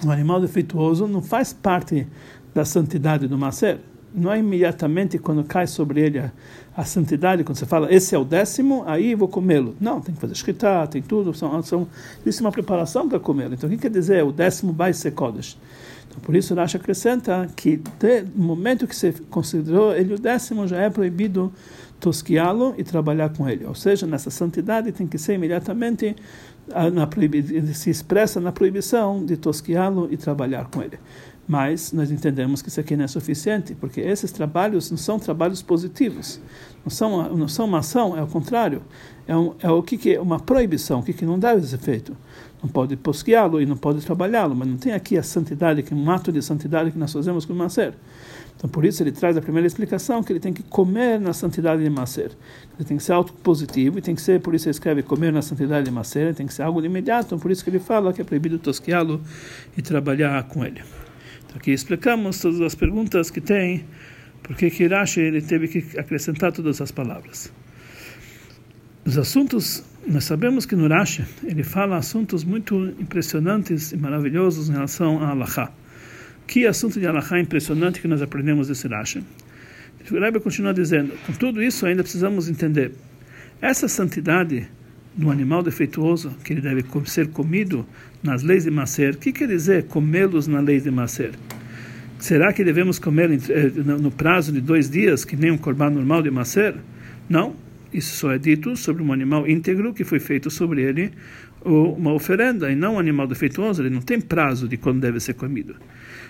animal 0.10 0.42
defeituoso, 0.42 1.08
não 1.08 1.22
faz 1.22 1.54
parte 1.54 2.08
da 2.54 2.66
santidade 2.66 3.28
do 3.28 3.38
maser. 3.38 3.80
Não 4.14 4.32
é 4.32 4.40
imediatamente 4.40 5.18
quando 5.20 5.44
cai 5.44 5.68
sobre 5.68 6.00
ele 6.02 6.20
a, 6.20 6.32
a 6.76 6.86
santidade, 6.86 7.44
quando 7.44 7.58
você 7.58 7.66
fala, 7.66 7.94
esse 7.94 8.16
é 8.16 8.18
o 8.18 8.24
décimo, 8.24 8.84
aí 8.88 9.14
vou 9.14 9.28
comê-lo. 9.28 9.76
Não, 9.80 10.00
tem 10.00 10.16
que 10.16 10.22
fazer 10.22 10.36
shkita, 10.36 10.88
tem 10.88 11.02
tudo, 11.02 11.34
são, 11.34 11.62
são, 11.62 11.88
isso 12.26 12.42
é 12.42 12.46
uma 12.46 12.52
preparação 12.52 13.10
para 13.10 13.20
comê-lo. 13.20 13.54
Então, 13.54 13.68
o 13.68 13.72
que 13.72 13.78
quer 13.78 13.92
dizer? 13.92 14.24
O 14.24 14.32
décimo 14.32 14.72
vai 14.72 14.94
ser 14.94 15.12
kodesh. 15.12 15.58
Por 16.22 16.36
isso, 16.36 16.56
Rashi 16.56 16.78
acrescenta 16.78 17.48
que 17.56 17.80
no 18.36 18.44
momento 18.44 18.88
que 18.88 18.96
você 18.96 19.14
considerou 19.30 19.96
ele 19.96 20.14
o 20.14 20.20
décimo, 20.20 20.68
já 20.68 20.78
é 20.78 20.90
proibido 20.90 21.54
tosquiá-lo 22.00 22.74
e 22.78 22.84
trabalhar 22.84 23.30
com 23.30 23.48
ele. 23.48 23.66
Ou 23.66 23.76
seja, 23.76 24.06
nessa 24.06 24.30
santidade 24.30 24.92
tem 24.92 25.08
que 25.08 25.18
ser 25.18 25.34
imediatamente 25.36 26.16
na 26.68 27.08
se 27.74 27.90
expressa 27.90 28.40
na 28.40 28.52
proibição 28.52 29.24
de 29.24 29.38
tosquiá-lo 29.38 30.08
e 30.12 30.18
trabalhar 30.18 30.66
com 30.66 30.82
ele. 30.82 31.00
Mas 31.48 31.92
nós 31.92 32.10
entendemos 32.10 32.62
que 32.62 32.70
isso 32.70 32.80
aqui 32.80 32.96
não 32.96 33.06
é 33.06 33.08
suficiente, 33.08 33.76
porque 33.76 34.02
esses 34.02 34.32
trabalhos 34.32 34.90
não 34.90 34.98
são 34.98 35.20
trabalhos 35.20 35.62
positivos, 35.62 36.40
não 36.84 36.90
são, 36.90 37.38
não 37.38 37.48
são 37.48 37.66
uma 37.66 37.80
ação, 37.80 38.18
é 38.18 38.24
o 38.24 38.28
contrário. 38.28 38.82
É, 39.28 39.38
um, 39.38 39.54
é 39.60 39.70
o 39.70 39.84
que, 39.84 39.98
que 39.98 40.16
é 40.16 40.20
uma 40.20 40.40
proibição, 40.40 41.00
o 41.00 41.04
que, 41.04 41.14
que 41.14 41.26
não 41.26 41.38
deve 41.38 41.66
ser 41.68 41.78
feito. 41.78 42.18
Não 42.64 42.70
pode 42.70 42.96
tosquiá-lo 42.96 43.62
e 43.62 43.66
não 43.66 43.78
pode 43.78 44.04
trabalhá-lo, 44.04 44.56
mas 44.56 44.68
não 44.68 44.78
tem 44.78 44.94
aqui 44.94 45.18
a 45.18 45.24
santidade, 45.24 45.84
que 45.84 45.94
é 45.94 45.96
um 45.96 46.10
ato 46.10 46.32
de 46.32 46.42
santidade 46.42 46.90
que 46.90 46.98
nós 46.98 47.14
fazemos 47.14 47.46
com 47.46 47.54
o 47.54 47.56
Maser. 47.56 47.94
Então, 48.66 48.72
por 48.72 48.84
isso, 48.84 49.04
ele 49.04 49.12
traz 49.12 49.38
a 49.38 49.42
primeira 49.42 49.68
explicação, 49.68 50.24
que 50.24 50.34
ele 50.34 50.40
tem 50.40 50.52
que 50.52 50.64
comer 50.64 51.20
na 51.20 51.34
santidade 51.34 51.84
de 51.84 51.90
Maser. 51.90 52.32
Ele 52.76 52.88
tem 52.88 52.98
que 52.98 53.04
ser 53.04 53.14
auto 53.14 53.32
positivo 53.32 54.00
e 54.00 54.02
tem 54.02 54.16
que 54.16 54.22
ser, 54.22 54.42
por 54.42 54.56
isso 54.56 54.66
ele 54.66 54.72
escreve 54.72 55.04
comer 55.04 55.32
na 55.32 55.44
santidade 55.44 55.86
de 55.86 55.92
Maser, 55.92 56.34
tem 56.34 56.48
que 56.48 56.54
ser 56.54 56.64
algo 56.64 56.82
de 56.82 56.88
imediato, 56.88 57.28
então, 57.28 57.38
por 57.38 57.52
isso 57.52 57.64
que 57.64 57.70
ele 57.70 57.78
fala 57.78 58.12
que 58.12 58.22
é 58.22 58.24
proibido 58.24 58.58
tosqueá-lo 58.58 59.22
e 59.78 59.84
trabalhar 59.84 60.42
com 60.46 60.66
ele. 60.66 60.82
Então, 61.46 61.58
aqui 61.58 61.70
explicamos 61.74 62.40
todas 62.40 62.60
as 62.60 62.74
perguntas 62.74 63.30
que 63.30 63.40
tem, 63.40 63.86
porque 64.42 64.72
Kirashi 64.72 65.20
ele 65.20 65.44
teve 65.44 65.68
que 65.68 66.00
acrescentar 66.00 66.52
todas 66.52 66.82
as 66.82 66.90
palavras. 66.90 67.54
Os 69.06 69.16
assuntos, 69.16 69.84
nós 70.08 70.24
sabemos 70.24 70.66
que 70.66 70.76
no 70.76 70.88
Rashi 70.88 71.24
ele 71.44 71.62
fala 71.62 71.98
assuntos 71.98 72.44
muito 72.44 72.76
impressionantes 73.00 73.92
e 73.92 73.98
maravilhosos 73.98 74.70
em 74.70 74.72
relação 74.72 75.24
a 75.24 75.30
Allah. 75.30 75.72
Que 76.48 76.68
assunto 76.68 77.00
de 77.00 77.08
Allah 77.08 77.24
impressionante 77.40 78.00
que 78.00 78.08
nós 78.08 78.22
aprendemos 78.22 78.68
desse 78.68 78.88
Rashi. 78.88 79.24
O 80.12 80.20
Rebbe 80.20 80.40
continua 80.40 80.74
dizendo, 80.74 81.14
com 81.26 81.34
tudo 81.34 81.64
isso 81.64 81.86
ainda 81.86 82.04
precisamos 82.04 82.48
entender 82.48 82.92
essa 83.62 83.88
santidade 83.88 84.68
do 85.16 85.32
animal 85.32 85.64
defeituoso 85.64 86.32
que 86.44 86.54
ele 86.54 86.62
deve 86.62 86.86
ser 87.06 87.30
comido 87.30 87.86
nas 88.22 88.44
leis 88.44 88.66
de 88.66 88.72
Maser. 88.72 89.16
O 89.16 89.18
que 89.18 89.32
quer 89.32 89.48
dizer 89.48 89.86
comê-los 89.86 90.48
na 90.48 90.60
lei 90.60 90.80
de 90.80 90.92
Maser? 90.92 91.32
Será 92.20 92.54
que 92.54 92.64
devemos 92.64 93.00
comer 93.00 93.32
eh, 93.32 93.72
no 93.76 94.12
prazo 94.12 94.52
de 94.52 94.62
dois 94.62 94.90
dias, 94.90 95.26
que 95.26 95.36
nem 95.36 95.52
um 95.52 95.58
corban 95.58 95.90
normal 95.90 96.22
de 96.22 96.30
Maser? 96.30 96.76
Não. 97.30 97.56
Isso 97.94 98.18
só 98.18 98.32
é 98.32 98.38
dito 98.38 98.76
sobre 98.76 99.02
um 99.02 99.14
animal 99.14 99.48
íntegro 99.48 99.94
que 99.94 100.04
foi 100.04 100.20
feito 100.20 100.50
sobre 100.52 100.82
ele 100.82 101.12
uma 101.64 102.14
oferenda 102.14 102.70
e 102.70 102.76
não 102.76 102.96
um 102.96 103.00
animal 103.00 103.26
defeituoso. 103.26 103.82
Ele 103.82 103.90
não 103.90 104.02
tem 104.02 104.20
prazo 104.20 104.68
de 104.68 104.78
quando 104.78 105.00
deve 105.00 105.20
ser 105.20 105.34
comido. 105.34 105.76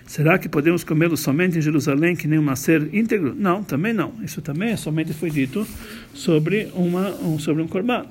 Será 0.06 0.38
que 0.38 0.48
podemos 0.48 0.84
comê-lo 0.84 1.18
somente 1.18 1.58
em 1.58 1.62
Jerusalém, 1.62 2.15
que 2.15 2.28
nem 2.28 2.38
um 2.38 2.44
macer 2.44 2.94
íntegro? 2.94 3.34
Não, 3.36 3.63
também 3.63 3.91
não. 3.91 4.13
Isso 4.24 4.39
também 4.39 4.70
é 4.70 4.78
somente 4.78 5.13
foi 5.13 5.32
dito 5.32 5.68
sobre, 6.13 6.70
uma, 6.76 7.10
um, 7.15 7.39
sobre 7.39 7.63
um 7.63 7.68
corban. 7.68 8.06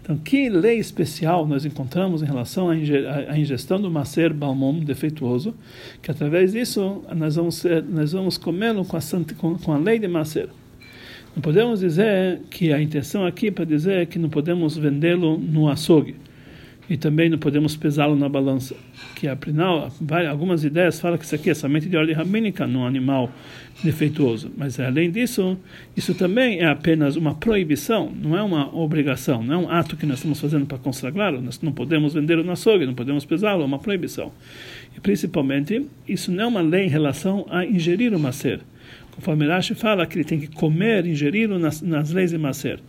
Então, 0.00 0.16
que 0.16 0.48
lei 0.48 0.78
especial 0.78 1.46
nós 1.46 1.64
encontramos 1.64 2.22
em 2.22 2.24
relação 2.24 2.70
à 2.70 3.38
ingestão 3.38 3.80
do 3.80 3.90
macer 3.90 4.32
balmom 4.32 4.78
defeituoso, 4.78 5.54
que 6.00 6.10
através 6.10 6.52
disso 6.52 7.02
nós 7.14 7.34
vamos, 7.34 7.64
nós 7.88 8.12
vamos 8.12 8.38
comê-lo 8.38 8.84
com, 8.84 8.98
com, 9.36 9.58
com 9.58 9.72
a 9.72 9.78
lei 9.78 9.98
de 9.98 10.06
macer. 10.06 10.48
Não 11.34 11.42
podemos 11.42 11.80
dizer 11.80 12.40
que 12.48 12.72
a 12.72 12.80
intenção 12.80 13.26
aqui 13.26 13.48
é 13.48 13.50
para 13.50 13.64
dizer 13.64 14.06
que 14.06 14.18
não 14.18 14.30
podemos 14.30 14.76
vendê-lo 14.76 15.36
no 15.36 15.68
açougue 15.68 16.14
e 16.90 16.96
também 16.96 17.30
não 17.30 17.38
podemos 17.38 17.76
pesá-lo 17.76 18.16
na 18.16 18.28
balança. 18.28 18.74
Que 19.14 19.28
afinal, 19.28 19.92
algumas 20.28 20.64
ideias 20.64 20.98
falam 20.98 21.16
que 21.16 21.24
isso 21.24 21.36
aqui 21.36 21.48
é 21.48 21.54
somente 21.54 21.88
de 21.88 21.96
ordem 21.96 22.16
rabínica 22.16 22.66
num 22.66 22.84
animal 22.84 23.30
defeituoso. 23.84 24.50
Mas 24.56 24.80
além 24.80 25.08
disso, 25.08 25.56
isso 25.96 26.12
também 26.14 26.58
é 26.58 26.66
apenas 26.66 27.14
uma 27.14 27.32
proibição, 27.36 28.12
não 28.20 28.36
é 28.36 28.42
uma 28.42 28.74
obrigação, 28.76 29.40
não 29.40 29.54
é 29.54 29.56
um 29.56 29.70
ato 29.70 29.96
que 29.96 30.04
nós 30.04 30.18
estamos 30.18 30.40
fazendo 30.40 30.66
para 30.66 30.78
consagrá-lo. 30.78 31.40
Nós 31.40 31.62
não 31.62 31.70
podemos 31.70 32.14
vendê-lo 32.14 32.42
no 32.42 32.50
açougue, 32.50 32.84
não 32.84 32.94
podemos 32.94 33.24
pesá-lo, 33.24 33.62
é 33.62 33.66
uma 33.66 33.78
proibição. 33.78 34.32
E 34.96 34.98
principalmente, 34.98 35.86
isso 36.08 36.32
não 36.32 36.42
é 36.42 36.46
uma 36.48 36.60
lei 36.60 36.86
em 36.86 36.90
relação 36.90 37.46
a 37.48 37.64
ingerir 37.64 38.12
o 38.12 38.18
macer. 38.18 38.60
Conforme 39.12 39.46
Rashi 39.46 39.74
fala 39.74 40.06
que 40.06 40.16
ele 40.16 40.24
tem 40.24 40.40
que 40.40 40.48
comer, 40.48 41.06
ingerir 41.06 41.48
nas, 41.48 41.82
nas 41.82 42.10
leis 42.10 42.30
de 42.30 42.38
Maser. 42.38 42.80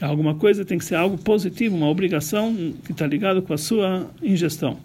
Alguma 0.00 0.34
coisa 0.34 0.64
tem 0.64 0.78
que 0.78 0.84
ser 0.84 0.94
algo 0.94 1.18
positivo, 1.18 1.76
uma 1.76 1.88
obrigação 1.88 2.54
que 2.84 2.92
está 2.92 3.06
ligado 3.06 3.42
com 3.42 3.52
a 3.52 3.58
sua 3.58 4.10
ingestão. 4.22 4.78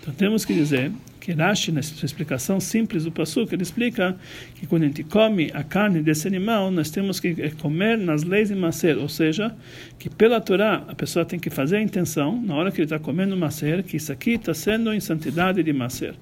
Então 0.00 0.12
temos 0.14 0.44
que 0.44 0.54
dizer 0.54 0.92
que 1.22 1.32
Rashi, 1.32 1.70
nessa 1.70 2.04
explicação 2.04 2.58
simples 2.58 3.04
do 3.04 3.12
Passuk, 3.12 3.54
ele 3.54 3.62
explica 3.62 4.16
que 4.56 4.66
quando 4.66 4.82
a 4.82 4.86
gente 4.86 5.04
come 5.04 5.52
a 5.54 5.62
carne 5.62 6.02
desse 6.02 6.26
animal, 6.26 6.68
nós 6.72 6.90
temos 6.90 7.20
que 7.20 7.36
eh, 7.38 7.52
comer 7.60 7.96
nas 7.96 8.24
leis 8.24 8.48
de 8.48 8.56
Maser, 8.56 8.98
ou 8.98 9.08
seja, 9.08 9.54
que 10.00 10.10
pela 10.10 10.40
Torá 10.40 10.84
a 10.88 10.94
pessoa 10.96 11.24
tem 11.24 11.38
que 11.38 11.48
fazer 11.48 11.76
a 11.76 11.82
intenção, 11.82 12.42
na 12.42 12.56
hora 12.56 12.72
que 12.72 12.78
ele 12.78 12.86
está 12.86 12.98
comendo 12.98 13.36
Maser, 13.36 13.84
que 13.84 13.96
isso 13.96 14.10
aqui 14.10 14.32
está 14.32 14.52
sendo 14.52 14.92
em 14.92 14.98
santidade 14.98 15.62
de 15.62 15.72
Maser. 15.72 16.16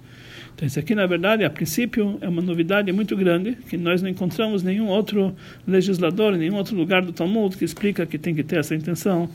Então, 0.61 0.67
isso 0.67 0.79
aqui, 0.79 0.95
na 0.95 1.07
verdade, 1.07 1.43
a 1.43 1.49
princípio, 1.49 2.19
é 2.21 2.29
uma 2.29 2.43
novidade 2.43 2.93
muito 2.93 3.17
grande, 3.17 3.57
que 3.67 3.79
nós 3.79 4.03
não 4.03 4.11
encontramos 4.11 4.63
nenhum 4.63 4.89
outro 4.89 5.35
legislador, 5.67 6.37
nenhum 6.37 6.57
outro 6.57 6.77
lugar 6.77 7.01
do 7.01 7.15
Talmud 7.15 7.57
que 7.57 7.65
explica 7.65 8.05
que 8.05 8.19
tem 8.19 8.35
que 8.35 8.43
ter 8.43 8.59
essa 8.59 8.75
intenção 8.75 9.27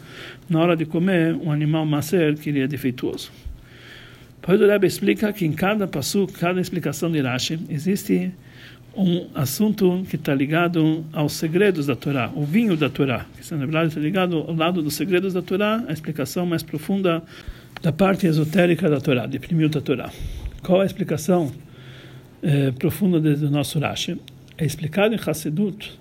na 0.48 0.60
hora 0.60 0.76
de 0.76 0.86
comer 0.86 1.34
um 1.34 1.52
animal 1.52 1.84
macer 1.84 2.36
que 2.36 2.50
ele 2.50 2.60
é 2.60 2.68
defeituoso. 2.68 3.32
Depois 4.40 4.62
o 4.62 4.68
Rebbe 4.68 4.86
explica 4.86 5.34
que 5.34 5.48
em 5.48 5.52
cada 5.52 5.88
passo, 5.88 6.28
cada 6.28 6.62
explicação 6.62 7.12
de 7.12 7.20
Rashi, 7.22 7.60
existe 7.72 8.32
um 8.96 9.26
assunto 9.34 10.06
que 10.08 10.18
está 10.18 10.36
ligado 10.36 11.04
aos 11.12 11.34
segredos 11.34 11.88
da 11.88 11.96
Torá, 11.96 12.32
o 12.36 12.46
vinho 12.46 12.78
da 12.78 12.88
Torá, 12.88 13.26
que 13.36 13.52
na 13.52 13.62
verdade 13.62 13.88
está 13.88 14.00
ligado 14.00 14.46
ao 14.48 14.54
lado 14.54 14.80
dos 14.80 14.94
segredos 14.94 15.34
da 15.34 15.42
Torá, 15.42 15.84
a 15.88 15.92
explicação 15.92 16.46
mais 16.46 16.62
profunda 16.62 17.24
da 17.82 17.92
parte 17.92 18.28
esotérica 18.28 18.88
da 18.88 19.02
Torá, 19.02 19.26
de 19.26 19.40
da 19.40 19.82
Torá. 19.82 20.12
Qual 20.66 20.82
a 20.82 20.86
explicação 20.86 21.52
eh, 22.42 22.72
profunda 22.72 23.20
do 23.20 23.52
nosso 23.52 23.78
Rashi? 23.78 24.20
É 24.58 24.66
explicado 24.66 25.14
em 25.14 25.20
Hassedut 25.24 26.00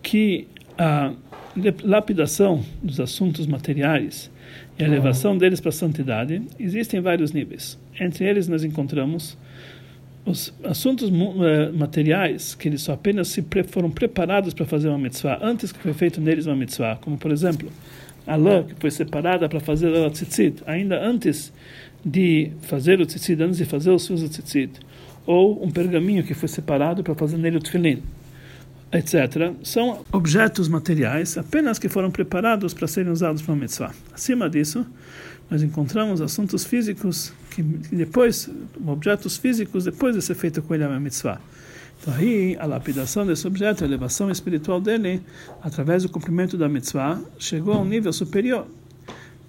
que 0.00 0.46
a 0.78 1.12
lapidação 1.82 2.64
dos 2.80 3.00
assuntos 3.00 3.48
materiais 3.48 4.30
e 4.78 4.84
a 4.84 4.86
elevação 4.86 5.36
deles 5.36 5.58
para 5.58 5.70
a 5.70 5.72
santidade 5.72 6.40
existem 6.60 7.00
vários 7.00 7.32
níveis. 7.32 7.76
Entre 7.98 8.24
eles 8.24 8.46
nós 8.46 8.62
encontramos 8.62 9.36
os 10.24 10.54
assuntos 10.62 11.10
eh, 11.10 11.72
materiais 11.72 12.54
que 12.54 12.68
eles 12.68 12.82
só 12.82 12.92
apenas 12.92 13.26
se 13.26 13.42
pre 13.42 13.64
foram 13.64 13.90
preparados 13.90 14.54
para 14.54 14.64
fazer 14.64 14.90
uma 14.90 14.98
mitzvah 14.98 15.40
antes 15.42 15.72
que 15.72 15.78
foi 15.80 15.92
feito 15.92 16.20
neles 16.20 16.46
uma 16.46 16.54
mitzvah, 16.54 16.96
como 17.00 17.18
por 17.18 17.32
exemplo 17.32 17.68
a 18.28 18.36
lã 18.36 18.62
que 18.62 18.74
foi 18.78 18.92
separada 18.92 19.48
para 19.48 19.58
fazer 19.58 19.92
a 19.96 20.10
tzitzit, 20.10 20.62
ainda 20.66 21.02
antes 21.02 21.52
de 22.04 22.52
fazer 22.62 23.00
o 23.00 23.06
tzitzit, 23.06 23.42
antes 23.42 23.58
de 23.58 23.64
fazer 23.64 23.90
os 23.90 24.06
fios 24.06 24.22
tzitzit, 24.22 24.80
ou 25.26 25.62
um 25.64 25.70
pergaminho 25.70 26.24
que 26.24 26.34
foi 26.34 26.48
separado 26.48 27.02
para 27.02 27.14
fazer 27.14 27.36
nele 27.36 27.58
o 27.58 27.60
tefilin, 27.60 28.02
etc., 28.92 29.52
são 29.62 30.04
objetos 30.10 30.68
materiais 30.68 31.36
apenas 31.36 31.78
que 31.78 31.88
foram 31.88 32.10
preparados 32.10 32.72
para 32.72 32.86
serem 32.86 33.12
usados 33.12 33.42
para 33.42 33.52
uma 33.52 33.60
mitzvah. 33.60 33.92
Acima 34.12 34.48
disso, 34.48 34.86
nós 35.50 35.62
encontramos 35.62 36.20
assuntos 36.20 36.64
físicos 36.64 37.32
que, 37.50 37.62
depois, 37.62 38.48
objetos 38.86 39.36
físicos, 39.36 39.84
depois 39.84 40.14
de 40.14 40.22
ser 40.22 40.34
feito 40.34 40.62
com 40.62 40.74
ele 40.74 40.84
a 40.84 41.00
mitzvah. 41.00 41.40
Então 42.00 42.14
aí, 42.14 42.56
a 42.60 42.64
lapidação 42.64 43.26
desse 43.26 43.46
objeto, 43.46 43.82
a 43.82 43.86
elevação 43.86 44.30
espiritual 44.30 44.80
dele, 44.80 45.20
através 45.60 46.04
do 46.04 46.08
cumprimento 46.08 46.56
da 46.56 46.68
mitzvah, 46.68 47.20
chegou 47.38 47.74
a 47.74 47.80
um 47.80 47.84
nível 47.84 48.12
superior. 48.12 48.66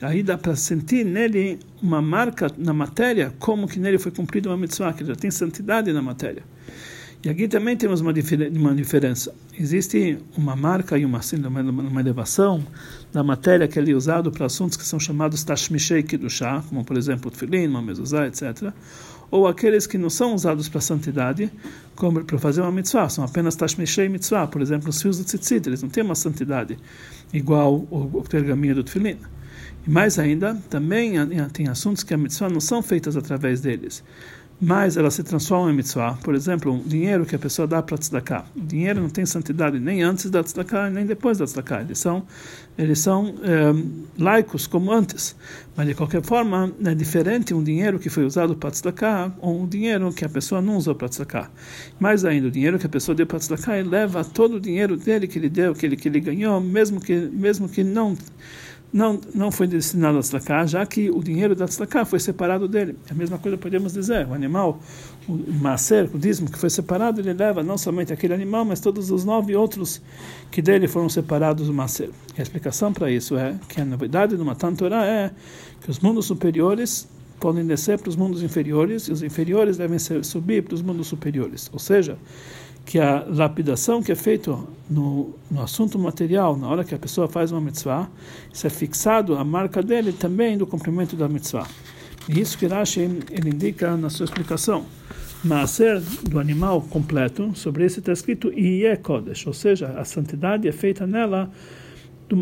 Aí 0.02 0.24
dá 0.24 0.38
para 0.38 0.56
sentir 0.56 1.06
nele 1.06 1.60
uma 1.82 2.02
marca 2.02 2.50
na 2.58 2.74
matéria, 2.74 3.34
como 3.38 3.68
que 3.68 3.80
nele 3.80 3.98
foi 3.98 4.12
cumprida 4.12 4.50
uma 4.50 4.58
mitzvah, 4.58 4.94
que 4.94 5.04
já 5.04 5.14
tem 5.14 5.30
santidade 5.30 5.92
na 5.92 6.02
matéria. 6.02 6.44
E 7.22 7.28
aqui 7.28 7.50
também 7.50 7.76
temos 7.76 8.00
uma, 8.00 8.14
uma 8.54 8.74
diferença. 8.74 9.36
Existe 9.60 10.18
uma 10.38 10.56
marca 10.56 10.98
e 10.98 11.04
uma, 11.04 11.18
assim, 11.18 11.36
uma, 11.36 11.60
uma 11.60 12.00
elevação 12.00 12.66
da 13.12 13.22
matéria 13.22 13.68
que 13.68 13.78
é 13.78 13.84
usado 13.94 14.32
para 14.32 14.46
assuntos 14.46 14.78
que 14.78 14.86
são 14.86 14.98
chamados 14.98 15.44
tashmishei 15.44 16.06
chá, 16.30 16.64
como 16.70 16.86
por 16.86 16.98
exemplo 16.98 17.28
o 17.28 17.32
tefilin, 17.32 17.68
uma 17.68 17.82
mezuzá, 17.82 18.26
etc. 18.26 18.72
Ou 19.30 19.48
aqueles 19.48 19.86
que 19.86 19.98
não 19.98 20.10
são 20.10 20.34
usados 20.34 20.70
para 20.70 20.80
santidade, 20.80 21.52
como 21.94 22.24
para 22.24 22.40
fazer 22.40 22.62
uma 22.62 22.72
mitzvah, 22.72 23.10
são 23.10 23.26
apenas 23.26 23.54
tashmishei 23.58 24.08
mitzvah, 24.08 24.48
por 24.48 24.62
exemplo, 24.62 24.90
os 24.90 25.02
fios 25.02 25.18
do 25.18 25.26
tzitzit, 25.26 25.68
eles 25.68 25.84
não 25.84 25.90
têm 25.90 26.06
uma 26.06 26.16
santidade 26.16 26.78
igual 27.34 27.86
o 27.92 28.24
pergaminho 28.30 28.76
do 28.76 28.84
tefilin. 28.86 29.18
E 29.86 29.90
mais 29.90 30.20
ainda, 30.20 30.56
também 30.70 31.14
tem 31.54 31.68
assuntos 31.68 32.04
que 32.04 32.14
a 32.14 32.18
mitzvah 32.18 32.50
não 32.50 32.60
são 32.60 32.82
feitas 32.82 33.16
através 33.16 33.62
deles, 33.62 34.04
mas 34.62 34.98
elas 34.98 35.14
se 35.14 35.24
transformam 35.24 35.72
em 35.72 35.76
mitzvah. 35.76 36.18
Por 36.22 36.36
exemplo, 36.36 36.74
o 36.74 36.84
dinheiro 36.84 37.26
que 37.26 37.34
a 37.34 37.40
pessoa 37.40 37.66
dá 37.66 37.82
para 37.82 37.98
tzedakah. 37.98 38.46
O 38.54 38.60
dinheiro 38.60 39.00
não 39.02 39.10
tem 39.10 39.26
santidade 39.26 39.80
nem 39.80 40.04
antes 40.04 40.30
da 40.30 40.44
tzedakah, 40.44 40.90
nem 40.90 41.06
depois 41.06 41.38
da 41.38 41.46
tzedakah. 41.46 41.82
Eles 41.82 41.98
são, 41.98 42.24
eles 42.78 43.00
são 43.00 43.36
é, 43.42 44.22
laicos 44.22 44.68
como 44.68 44.92
antes. 44.92 45.34
Mas, 45.78 45.88
de 45.88 45.94
qualquer 45.94 46.22
forma, 46.22 46.74
é 46.84 46.94
diferente 46.94 47.54
um 47.54 47.64
dinheiro 47.64 47.98
que 48.00 48.10
foi 48.10 48.26
usado 48.26 48.54
para 48.54 48.70
tzedakah 48.70 49.34
ou 49.40 49.62
um 49.62 49.66
dinheiro 49.66 50.12
que 50.12 50.26
a 50.26 50.30
pessoa 50.30 50.62
não 50.62 50.76
usou 50.76 50.94
para 50.94 51.08
tzedakah. 51.08 51.50
Mais 51.98 52.26
ainda, 52.26 52.50
o 52.50 52.52
dinheiro 52.52 52.78
que 52.78 52.86
a 52.86 52.90
pessoa 52.90 53.16
deu 53.16 53.26
para 53.26 53.40
tzedakah, 53.40 53.78
ele 53.78 53.88
leva 53.88 54.26
todo 54.26 54.58
o 54.58 54.60
dinheiro 54.60 54.98
dele 54.98 55.26
que 55.26 55.40
ele 55.40 55.48
deu, 55.48 55.74
que 55.74 55.86
ele, 55.86 55.96
que 55.96 56.10
ele 56.10 56.20
ganhou, 56.20 56.60
mesmo 56.60 57.00
que, 57.00 57.16
mesmo 57.16 57.70
que 57.70 57.82
não 57.82 58.18
não, 58.92 59.20
não 59.36 59.52
foi 59.52 59.68
destinado 59.68 60.18
a 60.18 60.22
tzedakah, 60.22 60.66
já 60.66 60.86
que 60.86 61.10
o 61.12 61.24
dinheiro 61.24 61.56
da 61.56 61.66
tzedakah 61.66 62.06
foi 62.06 62.20
separado 62.20 62.68
dele. 62.68 62.96
A 63.10 63.14
mesma 63.14 63.38
coisa 63.38 63.58
podemos 63.58 63.94
dizer, 63.94 64.28
o 64.28 64.34
animal, 64.34 64.80
o 65.28 65.38
macer, 65.54 66.10
o 66.14 66.18
dízimo 66.18 66.50
que 66.50 66.58
foi 66.58 66.70
separado, 66.70 67.22
ele 67.22 67.34
leva 67.34 67.62
não 67.62 67.78
somente 67.78 68.12
aquele 68.12 68.34
animal, 68.34 68.66
mas 68.66 68.80
todos 68.80 69.12
os 69.12 69.24
nove 69.24 69.56
outros 69.56 70.02
que 70.50 70.62
dele 70.62 70.88
foram 70.88 71.08
separados 71.08 71.68
do 71.68 71.74
macer. 71.74 72.10
E 72.36 72.40
a 72.40 72.44
explicação 72.44 72.92
para 72.92 73.12
isso 73.12 73.38
é 73.38 73.56
que 73.68 73.80
a 73.80 73.86
novidade 73.86 74.36
do 74.36 74.44
Matan 74.44 74.74
é 75.06 75.32
que 75.82 75.90
os 75.92 76.00
mundos 76.00 76.26
superiores 76.26 77.08
podem 77.40 77.66
descer 77.66 77.98
para 77.98 78.10
os 78.10 78.16
mundos 78.16 78.44
inferiores 78.44 79.08
e 79.08 79.12
os 79.12 79.24
inferiores 79.24 79.78
devem 79.78 79.98
subir 79.98 80.64
para 80.64 80.74
os 80.74 80.82
mundos 80.82 81.08
superiores. 81.08 81.70
Ou 81.72 81.80
seja, 81.80 82.18
que 82.90 82.98
a 82.98 83.24
lapidação 83.30 84.02
que 84.02 84.12
é 84.12 84.16
feita 84.16 84.58
no, 84.90 85.36
no 85.52 85.62
assunto 85.62 86.00
material, 86.00 86.58
na 86.58 86.68
hora 86.68 86.84
que 86.84 86.96
a 86.96 86.98
pessoa 86.98 87.28
faz 87.28 87.52
uma 87.52 87.62
mitzvah, 87.62 88.10
isso 88.52 88.66
é 88.66 88.70
fixado 88.72 89.36
a 89.36 89.44
marca 89.44 89.84
dele 89.84 90.12
também 90.12 90.58
do 90.58 90.66
cumprimento 90.66 91.16
da 91.16 91.30
mitzvah. 91.30 91.68
E 92.28 92.40
isso 92.40 92.58
que 92.58 92.66
Rashi 92.66 93.02
ele 93.30 93.52
indica 93.52 93.96
na 93.96 94.10
sua 94.10 94.24
explicação. 94.24 94.88
Maaser 95.44 96.02
do 96.28 96.40
animal 96.40 96.82
completo, 96.82 97.52
sobre 97.54 97.86
esse 97.86 98.00
está 98.00 98.12
escrito 98.12 98.52
Iye 98.52 98.98
Kodesh, 98.98 99.46
ou 99.46 99.54
seja, 99.54 99.90
a 99.90 100.04
santidade 100.04 100.68
é 100.68 100.72
feita 100.72 101.06
nela 101.06 101.52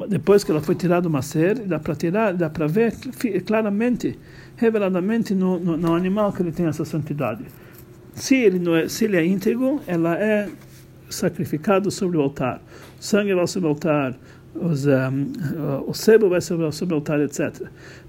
depois 0.08 0.46
que 0.46 0.52
ela 0.52 0.62
foi 0.62 0.76
tirada 0.76 1.02
do 1.02 1.10
Maaser, 1.10 1.60
dá 1.66 1.78
para 1.78 1.94
tirar, 1.94 2.34
dá 2.34 2.50
para 2.50 2.68
ver 2.68 2.94
claramente, 3.46 4.18
reveladamente 4.56 5.36
no, 5.36 5.60
no, 5.60 5.76
no 5.76 5.94
animal 5.94 6.32
que 6.32 6.42
ele 6.42 6.54
tem 6.54 6.68
essa 6.68 6.86
santidade. 6.86 7.44
Se 8.18 8.36
ele, 8.36 8.58
não 8.58 8.76
é, 8.76 8.90
se 8.90 9.06
ele 9.06 9.16
é 9.16 9.24
íntegro, 9.24 9.80
ela 9.86 10.16
é 10.16 10.50
sacrificado 11.08 11.92
sobre 11.92 12.18
o 12.18 12.22
altar. 12.22 12.60
O 13.00 13.04
sangue 13.04 13.34
vai 13.34 13.46
sobre 13.46 13.68
o 13.68 13.70
altar, 13.70 14.18
os, 14.56 14.88
um, 14.88 15.32
o 15.86 15.94
sebo 15.94 16.28
vai 16.28 16.42
sobre, 16.42 16.72
sobre 16.72 16.96
o 16.96 16.98
altar, 16.98 17.22
etc. 17.22 17.68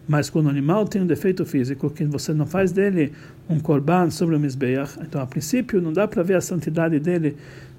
Mas 0.08 0.30
quando 0.30 0.46
o 0.46 0.48
animal 0.48 0.86
tem 0.86 1.02
um 1.02 1.06
defeito 1.06 1.44
físico, 1.44 1.90
que 1.90 2.06
você 2.06 2.32
não 2.32 2.46
faz 2.46 2.72
dele 2.72 3.12
um 3.50 3.60
korban 3.60 4.08
sobre 4.08 4.34
o 4.34 4.40
misbeach, 4.40 4.98
então 5.02 5.20
a 5.20 5.26
princípio 5.26 5.78
não 5.78 5.92
dá 5.92 6.08
para 6.08 6.22
ver 6.22 6.36
a 6.36 6.40
santidade 6.40 6.98
dele 6.98 7.36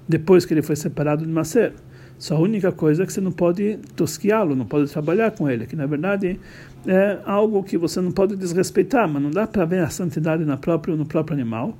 depois 0.08 0.44
que 0.44 0.54
ele 0.54 0.62
foi 0.62 0.76
separado 0.76 1.26
de 1.26 1.32
Maser. 1.32 1.72
Só 2.16 2.36
a 2.36 2.38
única 2.38 2.70
coisa 2.70 3.02
é 3.02 3.06
que 3.06 3.12
você 3.12 3.20
não 3.20 3.32
pode 3.32 3.76
tosquiá-lo, 3.96 4.54
não 4.54 4.66
pode 4.66 4.88
trabalhar 4.92 5.32
com 5.32 5.50
ele, 5.50 5.66
que 5.66 5.74
na 5.74 5.86
verdade 5.86 6.38
é 6.86 7.18
algo 7.24 7.64
que 7.64 7.76
você 7.76 8.00
não 8.00 8.12
pode 8.12 8.36
desrespeitar, 8.36 9.08
mas 9.08 9.20
não 9.20 9.30
dá 9.30 9.48
para 9.48 9.64
ver 9.64 9.82
a 9.82 9.90
santidade 9.90 10.44
na 10.44 10.56
própria, 10.56 10.94
no 10.94 11.06
próprio 11.06 11.34
animal. 11.34 11.76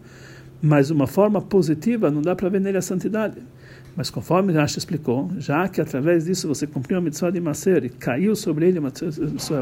Mas 0.62 0.90
uma 0.90 1.06
forma 1.06 1.40
positiva 1.40 2.10
não 2.10 2.20
dá 2.20 2.36
para 2.36 2.48
ver 2.48 2.60
nele 2.60 2.78
a 2.78 2.82
santidade. 2.82 3.36
Mas 3.96 4.08
conforme 4.08 4.52
Rashi 4.52 4.78
explicou, 4.78 5.30
já 5.38 5.68
que 5.68 5.80
através 5.80 6.24
disso 6.24 6.46
você 6.46 6.66
cumpriu 6.66 6.98
a 6.98 7.00
mitzvah 7.00 7.30
de 7.30 7.40
Maser 7.40 7.84
e 7.84 7.88
caiu 7.88 8.36
sobre 8.36 8.68
ele 8.68 8.78
uma, 8.78 8.92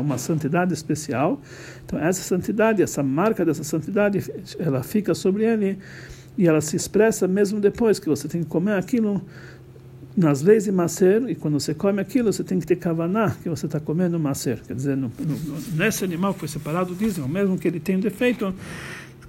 uma 0.01 0.19
santidade 0.19 0.75
especial, 0.75 1.41
então 1.85 1.99
essa 1.99 2.23
santidade, 2.23 2.83
essa 2.83 3.03
marca 3.03 3.45
dessa 3.45 3.65
santidade, 3.65 4.31
ela 4.59 4.83
fica 4.83 5.15
sobre 5.15 5.45
ele 5.45 5.79
e 6.37 6.47
ela 6.47 6.61
se 6.61 6.77
expressa 6.77 7.27
mesmo 7.27 7.59
depois 7.59 7.99
que 7.99 8.09
você 8.09 8.29
tem 8.29 8.43
que 8.43 8.49
comer 8.49 8.75
aquilo 8.75 9.23
nas 10.17 10.43
leis 10.43 10.65
de 10.65 10.73
Maser, 10.73 11.29
e 11.29 11.35
quando 11.37 11.61
você 11.61 11.73
come 11.73 12.01
aquilo, 12.01 12.33
você 12.33 12.43
tem 12.43 12.59
que 12.59 12.67
ter 12.67 12.75
kavaná, 12.75 13.37
que 13.41 13.49
você 13.49 13.67
está 13.67 13.79
comendo 13.79 14.19
Maser. 14.19 14.61
Quer 14.67 14.75
dizer, 14.75 14.97
no, 14.97 15.13
no, 15.17 15.77
nesse 15.77 16.05
animal 16.05 16.35
que 16.35 16.41
foi 16.41 16.49
separado 16.49 16.93
dizem, 16.93 17.27
mesmo 17.29 17.57
que 17.57 17.69
ele 17.69 17.79
tenha 17.79 17.99
um 17.99 18.01
defeito, 18.01 18.53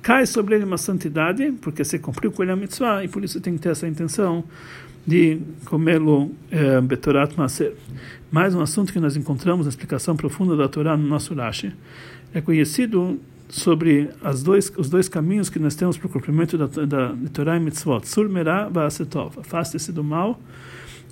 cai 0.02 0.26
sobre 0.26 0.56
ele 0.56 0.66
uma 0.66 0.78
santidade, 0.78 1.52
porque 1.62 1.84
você 1.84 2.00
cumpriu 2.00 2.32
com 2.32 2.44
ele 2.44 2.52
a 2.52 2.56
mitzvah, 2.56 3.04
e 3.04 3.08
por 3.08 3.24
isso 3.24 3.40
tem 3.42 3.54
que 3.54 3.60
ter 3.60 3.70
essa 3.70 3.88
intenção 3.88 4.44
de 5.06 5.40
comê-lo 5.66 6.32
é, 6.52 6.80
Betorat 6.82 7.36
Maser. 7.36 7.74
Mais 8.32 8.54
um 8.54 8.62
assunto 8.62 8.94
que 8.94 9.00
nós 9.00 9.16
encontramos 9.16 9.66
na 9.66 9.70
explicação 9.70 10.16
profunda 10.16 10.56
da 10.56 10.68
Torá 10.68 10.96
no 10.96 11.08
nosso 11.08 11.34
Rashi, 11.34 11.74
é 12.34 12.42
conhecido 12.42 13.20
sobre 13.50 14.10
as 14.24 14.44
dois, 14.44 14.72
os 14.78 14.90
dois 14.90 15.10
caminhos 15.10 15.50
que 15.50 15.58
nós 15.58 15.74
temos 15.74 15.98
para 15.98 16.06
o 16.06 16.10
cumprimento 16.10 16.58
da, 16.58 16.68
da, 16.68 16.86
da 16.86 17.30
Torá 17.34 17.58
e 17.58 17.60
Mitzvot. 17.60 18.08
Sur 18.08 18.30
merá 18.30 18.70
va'asetov, 18.70 19.40
afaste-se 19.40 19.92
do 19.92 20.04
mal 20.04 20.40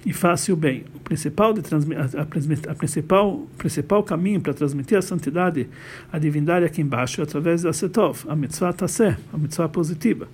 e 0.06 0.14
faça 0.14 0.54
o 0.54 0.56
bem. 0.56 0.86
O 0.96 1.00
principal 1.00 1.54
de 1.54 1.62
a, 1.62 2.20
a, 2.20 2.72
a 2.72 2.76
principal 2.76 3.48
principal 3.58 4.04
caminho 4.04 4.40
para 4.42 4.54
transmitir 4.54 4.98
a 4.98 5.02
santidade, 5.02 5.68
a 6.12 6.20
divindade 6.20 6.66
aqui 6.66 6.82
embaixo 6.82 7.22
é 7.22 7.24
através 7.24 7.64
da 7.64 7.74
setov, 7.74 8.26
a 8.28 8.36
mitzvah 8.36 8.74
tassé, 8.74 9.18
a 9.34 9.38
mitzvah 9.38 9.70
positiva. 9.70 10.28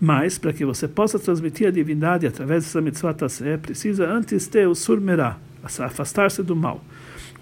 Mas 0.00 0.38
para 0.38 0.52
que 0.52 0.64
você 0.64 0.88
possa 0.88 1.18
transmitir 1.18 1.68
a 1.68 1.70
divindade 1.70 2.26
através 2.26 2.64
dessa 2.64 2.80
mitzvah 2.80 3.14
tassé, 3.14 3.56
precisa 3.56 4.06
antes 4.08 4.46
ter 4.46 4.66
o 4.66 4.74
surmerá, 4.74 5.38
afastar-se 5.62 6.42
do 6.42 6.56
mal. 6.56 6.84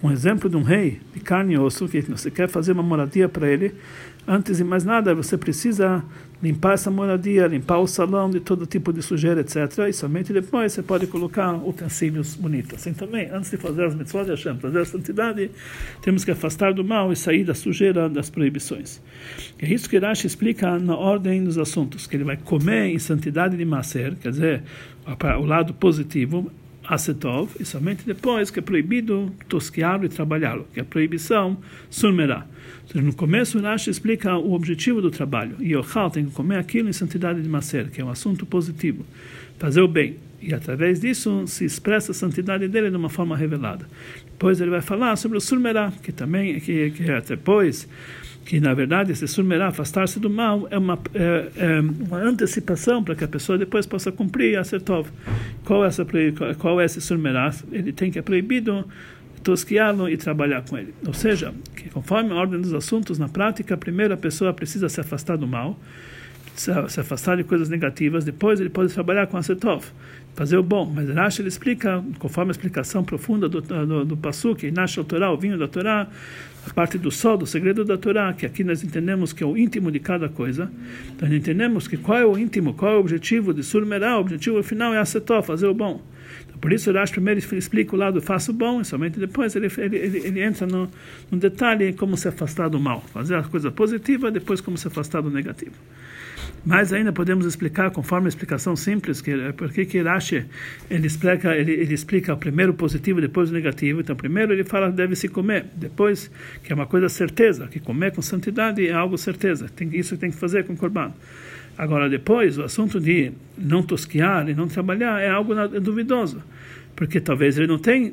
Um 0.02 0.10
exemplo 0.10 0.50
de 0.50 0.56
um 0.56 0.62
rei 0.62 1.00
de 1.14 1.20
carne 1.20 1.54
e 1.54 1.58
osso 1.58 1.86
que 1.86 2.00
você 2.02 2.28
quer 2.30 2.48
fazer 2.48 2.72
uma 2.72 2.82
moradia 2.82 3.28
para 3.28 3.48
ele, 3.48 3.72
antes 4.26 4.58
de 4.58 4.64
mais 4.64 4.84
nada 4.84 5.14
você 5.14 5.36
precisa 5.36 6.04
limpar 6.42 6.74
essa 6.74 6.90
moradia, 6.90 7.46
limpar 7.46 7.78
o 7.78 7.86
salão 7.86 8.28
de 8.28 8.40
todo 8.40 8.66
tipo 8.66 8.92
de 8.92 9.00
sujeira, 9.00 9.40
etc. 9.40 9.56
E 9.88 9.92
somente 9.92 10.32
depois 10.32 10.72
você 10.72 10.82
pode 10.82 11.06
colocar 11.06 11.54
utensílios 11.54 12.34
bonitos. 12.34 12.74
Assim 12.74 12.92
também, 12.92 13.30
antes 13.30 13.50
de 13.50 13.56
fazer 13.56 13.84
as 13.84 13.94
mitzvot 13.94 14.24
de 14.24 14.30
Hashem, 14.30 14.58
fazer 14.58 14.80
a 14.80 14.84
santidade, 14.84 15.50
temos 16.02 16.24
que 16.24 16.32
afastar 16.32 16.74
do 16.74 16.84
mal 16.84 17.12
e 17.12 17.16
sair 17.16 17.44
da 17.44 17.54
sujeira 17.54 18.08
das 18.08 18.28
proibições. 18.28 19.00
É 19.58 19.72
isso 19.72 19.88
que 19.88 19.98
Rashi 19.98 20.26
explica 20.26 20.78
na 20.78 20.96
ordem 20.96 21.44
dos 21.44 21.58
assuntos, 21.58 22.08
que 22.08 22.16
ele 22.16 22.24
vai 22.24 22.36
comer 22.36 22.86
em 22.86 22.98
santidade 22.98 23.56
de 23.56 23.64
Maser, 23.64 24.16
quer 24.16 24.30
dizer, 24.30 24.62
o 25.38 25.44
lado 25.44 25.72
positivo, 25.74 26.50
Asetov, 26.86 27.50
e 27.60 27.64
somente 27.64 28.04
depois 28.04 28.50
que 28.50 28.58
é 28.58 28.62
proibido 28.62 29.32
tosqueá-lo 29.48 30.04
e 30.04 30.08
trabalhá-lo, 30.08 30.66
que 30.72 30.80
é 30.80 30.82
a 30.82 30.86
proibição 30.86 31.56
surmerá. 31.88 32.46
No 32.94 33.14
começo, 33.14 33.58
Rashi 33.60 33.90
explica 33.90 34.36
o 34.36 34.52
objetivo 34.52 35.00
do 35.00 35.10
trabalho. 35.10 35.56
E 35.60 35.74
Yochal 35.74 36.10
tem 36.10 36.26
que 36.26 36.32
comer 36.32 36.58
aquilo 36.58 36.88
em 36.88 36.92
santidade 36.92 37.40
de 37.40 37.48
Maser, 37.48 37.90
que 37.90 38.00
é 38.00 38.04
um 38.04 38.10
assunto 38.10 38.44
positivo. 38.44 39.04
Fazer 39.58 39.80
o 39.80 39.88
bem. 39.88 40.16
E 40.40 40.52
através 40.52 41.00
disso 41.00 41.44
se 41.46 41.64
expressa 41.64 42.10
a 42.10 42.14
santidade 42.14 42.66
dele 42.66 42.90
de 42.90 42.96
uma 42.96 43.08
forma 43.08 43.36
revelada. 43.36 43.86
Depois 44.26 44.60
ele 44.60 44.70
vai 44.70 44.82
falar 44.82 45.14
sobre 45.16 45.38
o 45.38 45.40
Surmerá, 45.40 45.92
que 46.02 46.10
também 46.10 46.58
que, 46.58 46.90
que 46.90 47.10
é 47.10 47.20
depois 47.20 47.88
que 48.44 48.60
na 48.60 48.74
verdade 48.74 49.12
esse 49.12 49.26
surmerá, 49.28 49.68
afastar-se 49.68 50.18
do 50.18 50.28
mal, 50.28 50.66
é 50.70 50.78
uma, 50.78 50.98
é, 51.14 51.48
é 51.56 51.80
uma 51.80 52.18
antecipação 52.18 53.02
para 53.02 53.14
que 53.14 53.24
a 53.24 53.28
pessoa 53.28 53.56
depois 53.56 53.86
possa 53.86 54.10
cumprir 54.10 54.58
a 54.58 54.64
sertov. 54.64 55.08
Qual 55.64 55.84
é, 55.84 55.88
essa, 55.88 56.06
qual 56.58 56.80
é 56.80 56.84
esse 56.84 57.00
surmerá? 57.00 57.54
Ele 57.70 57.92
tem 57.92 58.10
que 58.10 58.18
é 58.18 58.22
proibido 58.22 58.84
tosquiá-lo 59.42 60.08
e 60.08 60.16
trabalhar 60.16 60.62
com 60.62 60.78
ele. 60.78 60.94
Ou 61.06 61.12
seja, 61.12 61.52
que 61.76 61.88
conforme 61.90 62.30
a 62.30 62.34
ordem 62.34 62.60
dos 62.60 62.72
assuntos, 62.72 63.18
na 63.18 63.28
prática, 63.28 63.76
primeiro 63.76 64.14
a 64.14 64.16
pessoa 64.16 64.52
precisa 64.52 64.88
se 64.88 65.00
afastar 65.00 65.36
do 65.36 65.46
mal, 65.46 65.78
se 66.54 67.00
afastar 67.00 67.36
de 67.36 67.44
coisas 67.44 67.68
negativas, 67.68 68.24
depois 68.24 68.60
ele 68.60 68.68
pode 68.68 68.92
trabalhar 68.92 69.26
com 69.26 69.36
a 69.36 69.42
setov, 69.42 69.84
fazer 70.34 70.56
o 70.56 70.62
bom. 70.62 70.84
Mas 70.84 71.08
Rashi 71.08 71.42
ele 71.42 71.48
explica, 71.48 72.04
conforme 72.18 72.50
a 72.50 72.52
explicação 72.52 73.02
profunda 73.02 73.48
do, 73.48 73.60
do, 73.60 74.04
do 74.04 74.16
Passuk, 74.16 74.70
Nasce 74.70 75.00
o 75.00 75.04
Torá, 75.04 75.30
o 75.32 75.36
vinho 75.36 75.58
da 75.58 75.66
Torá, 75.66 76.08
a 76.66 76.72
parte 76.72 76.98
do 76.98 77.10
sol, 77.10 77.36
do 77.36 77.46
segredo 77.46 77.84
da 77.84 77.96
Torá, 77.96 78.32
que 78.32 78.46
aqui 78.46 78.62
nós 78.62 78.84
entendemos 78.84 79.32
que 79.32 79.42
é 79.42 79.46
o 79.46 79.56
íntimo 79.56 79.90
de 79.90 79.98
cada 79.98 80.28
coisa. 80.28 80.70
Então 81.16 81.28
nós 81.28 81.36
entendemos 81.36 81.88
que 81.88 81.96
qual 81.96 82.18
é 82.18 82.26
o 82.26 82.38
íntimo, 82.38 82.74
qual 82.74 82.92
é 82.92 82.96
o 82.96 83.00
objetivo 83.00 83.52
de 83.52 83.62
Surmerá, 83.62 84.16
o 84.16 84.20
objetivo 84.20 84.62
final 84.62 84.94
é 84.94 84.98
a 84.98 85.04
setov, 85.04 85.46
fazer 85.46 85.66
o 85.66 85.74
bom. 85.74 86.00
Por 86.60 86.72
isso, 86.72 86.90
o 86.90 86.94
Rashi 86.94 87.12
primeiro 87.12 87.40
explica 87.40 87.96
o 87.96 87.98
lado 87.98 88.22
faço 88.22 88.52
bom, 88.52 88.80
e 88.80 88.84
somente 88.84 89.18
depois 89.18 89.56
ele, 89.56 89.66
ele, 89.78 89.96
ele, 89.96 90.18
ele 90.18 90.42
entra 90.42 90.64
no, 90.64 90.88
no 91.28 91.36
detalhe 91.36 91.92
como 91.92 92.16
se 92.16 92.28
afastar 92.28 92.68
do 92.68 92.78
mal. 92.78 93.00
Fazer 93.12 93.34
a 93.34 93.42
coisa 93.42 93.72
positiva, 93.72 94.30
depois 94.30 94.60
como 94.60 94.78
se 94.78 94.86
afastar 94.86 95.22
do 95.22 95.30
negativo. 95.30 95.74
Mas 96.64 96.92
ainda 96.92 97.12
podemos 97.12 97.44
explicar, 97.44 97.90
conforme 97.90 98.26
a 98.26 98.28
explicação 98.28 98.76
simples, 98.76 99.20
que 99.20 99.32
é 99.32 99.52
porque 99.52 99.84
que 99.84 100.00
Rashi 100.00 100.46
ele 100.88 101.06
explica, 101.08 101.56
ele, 101.56 101.72
ele 101.72 101.92
explica 101.92 102.34
o 102.34 102.36
primeiro 102.36 102.72
positivo, 102.72 103.20
depois 103.20 103.50
o 103.50 103.52
negativo. 103.52 104.00
Então, 104.00 104.14
primeiro 104.14 104.52
ele 104.52 104.62
fala 104.62 104.90
deve 104.90 105.16
se 105.16 105.28
comer, 105.28 105.66
depois 105.74 106.30
que 106.62 106.72
é 106.72 106.74
uma 106.74 106.86
coisa 106.86 107.08
certeza, 107.08 107.66
que 107.66 107.80
comer 107.80 108.12
com 108.12 108.22
santidade 108.22 108.86
é 108.86 108.92
algo 108.92 109.18
certeza. 109.18 109.68
Tem, 109.74 109.90
isso 109.92 110.16
tem 110.16 110.30
que 110.30 110.36
fazer 110.36 110.64
com 110.64 110.76
corban. 110.76 111.12
Agora, 111.76 112.08
depois, 112.08 112.58
o 112.58 112.62
assunto 112.62 113.00
de 113.00 113.32
não 113.58 113.82
tosquear 113.82 114.48
e 114.48 114.54
não 114.54 114.68
trabalhar 114.68 115.20
é 115.20 115.28
algo 115.28 115.54
duvidoso, 115.80 116.42
porque 116.94 117.20
talvez 117.20 117.58
ele 117.58 117.66
não 117.66 117.78
tenha 117.78 118.12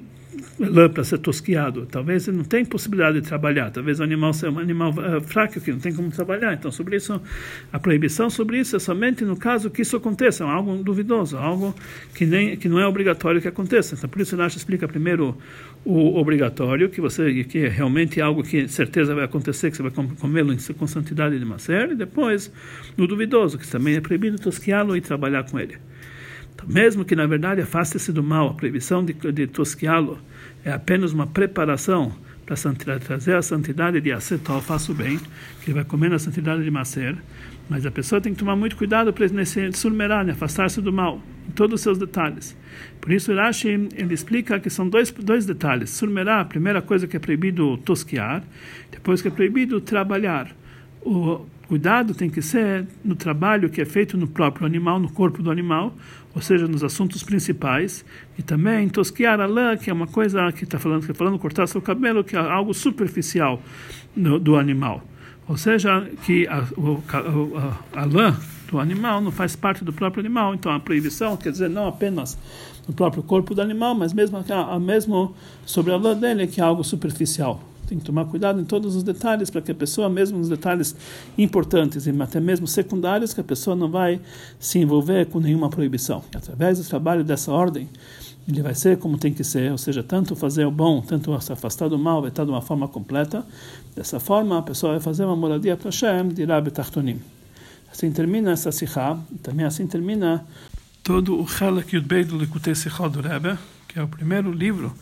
lã 0.60 0.89
para 0.89 1.04
ser 1.04 1.17
tosquiado, 1.19 1.86
talvez 1.86 2.28
ele 2.28 2.38
não 2.38 2.43
tenha 2.43 2.65
possibilidade 2.65 3.21
de 3.21 3.28
trabalhar, 3.28 3.71
talvez 3.71 3.99
o 3.99 4.04
animal 4.04 4.34
seja 4.34 4.52
um 4.52 4.60
animal 4.60 4.91
uh, 4.91 5.21
fraco 5.21 5.60
que 5.60 5.71
não 5.71 5.80
tem 5.80 5.93
como 5.93 6.10
trabalhar. 6.12 6.54
Então, 6.54 6.71
sobre 6.71 6.95
isso, 6.95 7.21
a 7.71 7.80
proibição 7.80 8.30
sobre 8.30 8.60
isso 8.60 8.75
é 8.75 8.80
somente 8.80 9.23
no 9.23 9.38
caso 9.38 9.69
que 9.69 9.82
isso 9.82 9.95
aconteça, 9.95 10.43
é 10.43 10.47
algo 10.47 10.84
duvidoso, 10.84 11.38
algo 11.38 11.75
que, 12.13 12.25
nem, 12.25 12.58
que 12.58 12.67
não 12.67 12.80
é 12.80 12.86
obrigatório 12.86 13.41
que 13.41 13.47
aconteça. 13.47 13.95
Então, 13.95 14.10
por 14.10 14.21
isso, 14.21 14.36
Nash 14.36 14.56
explica 14.56 14.88
primeiro 14.88 15.38
o 15.86 16.17
obrigatório, 16.19 16.89
que 16.89 16.99
você 16.99 17.43
que 17.43 17.60
é 17.60 17.67
realmente 17.69 18.19
algo 18.19 18.43
que 18.43 18.67
certeza 18.67 19.15
vai 19.15 19.23
acontecer, 19.23 19.71
que 19.71 19.78
você 19.78 19.84
vai 19.84 19.91
comê-lo 19.91 20.56
com 20.78 20.88
santidade 20.88 21.39
de 21.39 21.45
macer, 21.45 21.91
e 21.91 21.95
depois 21.95 22.52
no 22.97 23.08
duvidoso, 23.08 23.58
que 23.58 23.67
também 23.67 23.95
é 23.95 24.02
proibido 24.02 24.38
tosquiá-lo 24.38 24.95
e 24.95 25.02
trabalhar 25.02 25.43
com 25.43 25.60
ele. 25.60 25.78
Mesmo 26.67 27.06
que 27.06 27.15
na 27.15 27.26
verdade 27.26 27.62
afaste-se 27.62 28.12
do 28.12 28.24
mal, 28.24 28.50
a 28.50 28.54
proibição 28.54 29.04
de, 29.04 29.13
de 29.13 29.48
tosquiá-lo 29.48 30.19
é 30.63 30.72
apenas 30.72 31.13
uma 31.13 31.28
preparação 31.28 32.13
para 32.45 33.00
trazer 33.00 33.36
a 33.36 33.43
santidade 33.43 34.02
de 34.02 34.12
acetol, 34.12 34.60
faço 34.60 34.91
bem, 34.91 35.19
que 35.62 35.67
ele 35.67 35.76
vai 35.76 35.84
comer 35.84 36.10
na 36.10 36.17
santidade 36.17 36.63
de 36.63 36.72
macer, 36.72 37.15
mas 37.69 37.86
a 37.86 37.91
pessoa 37.91 38.19
tem 38.19 38.34
que 38.34 38.39
tomar 38.39 38.56
muito 38.56 38.76
cuidado 38.76 39.13
para 39.13 39.28
nesse 39.28 39.72
surmerar, 39.74 40.28
afastar-se 40.28 40.82
do 40.82 40.91
mal, 40.91 41.22
em 41.48 41.52
todos 41.52 41.76
os 41.76 41.82
seus 41.82 42.00
detalhes. 42.00 42.58
Por 43.00 43.12
isso, 43.12 43.34
Rashi 43.36 43.88
ele 43.95 44.13
explica 44.15 44.60
que 44.60 44.69
são 44.69 44.89
dois, 44.89 45.12
dois 45.12 45.45
detalhes. 45.45 45.91
Surmerar, 45.91 46.41
a 46.41 46.45
primeira 46.45 46.82
coisa 46.82 47.08
que 47.08 47.15
é 47.15 47.19
proibido 47.19 47.78
tosquiar, 47.78 48.43
depois 48.91 49.22
que 49.22 49.28
é 49.28 49.32
proibido 49.32 49.80
trabalhar. 49.80 50.50
O 51.04 51.45
cuidado 51.69 52.15
tem 52.15 52.32
que 52.32 52.41
ser 52.41 52.88
no 53.05 53.15
trabalho 53.15 53.69
que 53.69 53.79
é 53.79 53.86
feito 53.86 54.17
no 54.17 54.27
próprio 54.27 54.65
animal, 54.65 54.99
no 54.99 55.08
corpo 55.08 55.43
do 55.43 55.51
animal, 55.51 55.93
ou 56.34 56.41
seja, 56.41 56.67
nos 56.67 56.84
assuntos 56.84 57.21
principais, 57.21 58.03
e 58.39 58.41
também 58.41 58.89
tosquiar 58.89 59.39
a 59.39 59.45
lã, 59.45 59.77
que 59.77 59.88
é 59.88 59.93
uma 59.93 60.08
coisa 60.08 60.51
que 60.51 60.63
está 60.63 60.79
falando, 60.79 61.01
que 61.01 61.08
tá 61.10 61.13
falando 61.13 61.38
cortar 61.38 61.67
seu 61.67 61.79
cabelo, 61.79 62.23
que 62.23 62.36
é 62.36 62.39
algo 62.39 62.73
superficial 62.73 63.62
no, 64.15 64.39
do 64.39 64.55
animal. 64.55 65.03
Ou 65.47 65.58
seja, 65.58 66.10
que 66.25 66.47
a, 66.47 66.58
a, 66.58 67.97
a, 67.97 68.01
a 68.01 68.05
lã 68.05 68.36
do 68.67 68.79
animal 68.79 69.21
não 69.21 69.32
faz 69.32 69.55
parte 69.55 69.86
do 69.86 69.93
próprio 69.93 70.21
animal, 70.21 70.55
então 70.55 70.71
a 70.71 70.79
proibição 70.79 71.38
quer 71.38 71.51
dizer 71.51 71.69
não 71.69 71.88
apenas 71.88 72.36
no 72.88 72.95
próprio 72.95 73.21
corpo 73.21 73.53
do 73.53 73.62
animal, 73.62 73.93
mas 73.93 74.12
mesmo, 74.12 74.43
a, 74.49 74.79
mesmo 74.79 75.36
sobre 75.67 75.93
a 75.93 75.97
lã 75.97 76.17
dele, 76.17 76.47
que 76.47 76.60
é 76.60 76.63
algo 76.63 76.84
superficial. 76.84 77.68
Tem 77.89 77.97
que 77.97 78.06
tomar 78.06 78.25
cuidado 78.25 78.62
em 78.62 78.63
todos 78.63 78.95
os 78.95 79.02
detalhes 79.02 79.49
para 79.49 79.63
que 79.63 79.71
a 79.71 79.75
pessoa, 79.75 80.08
mesmo 80.08 80.38
nos 80.38 80.47
detalhes 80.47 80.95
importantes 81.36 82.06
e 82.06 82.12
até 82.21 82.39
mesmo 82.39 82.67
secundários, 82.67 83.34
que 83.34 83.41
a 83.41 83.43
pessoa 83.43 83.75
não 83.75 83.89
vai 83.89 84.21
se 84.60 84.78
envolver 84.78 85.25
com 85.25 85.39
nenhuma 85.39 85.71
proibição. 85.71 86.23
Através 86.36 86.78
do 86.78 86.88
trabalho 86.88 87.23
dessa 87.23 87.52
ordem, 87.52 87.89
ele 88.47 88.62
vai 88.62 88.75
ser 88.75 88.99
como 88.99 89.17
tem 89.17 89.34
que 89.34 89.43
ser, 89.43 89.71
ou 89.71 89.78
seja, 89.80 90.04
tanto 90.04 90.36
fazer 90.36 90.65
o 90.65 90.71
bom, 90.71 91.02
tanto 91.02 91.36
se 91.41 91.52
afastar 91.52 91.89
do 91.89 91.97
mal, 91.97 92.21
vai 92.21 92.30
estar 92.30 92.45
de 92.45 92.52
uma 92.52 92.62
forma 92.62 92.88
completa. 92.88 93.43
Dessa 93.95 94.19
forma, 94.19 94.60
a 94.60 94.62
pessoa 94.62 94.91
vai 94.91 95.02
fazer 95.02 95.25
uma 95.25 95.36
moradia 95.36 95.75
para 95.75 95.89
Hashem, 95.89 96.28
dirá 96.30 96.62
Betachtonim. 96.62 97.19
Assim 97.91 98.12
termina 98.12 98.52
essa 98.52 98.71
sikha, 98.71 99.17
também 99.41 99.65
assim 99.65 99.88
termina 99.88 100.45
todo 101.04 101.41
o 101.41 101.47
Chelek 101.47 101.95
Yudbei 101.95 102.23
do 102.23 102.38
Likutei 102.38 102.75
Sikha 102.75 103.10
do 103.10 103.19
Rebbe, 103.19 103.58
que 103.88 103.97
é 103.97 104.04
o 104.04 104.08
primeiro 104.08 104.52
livro 104.52 104.93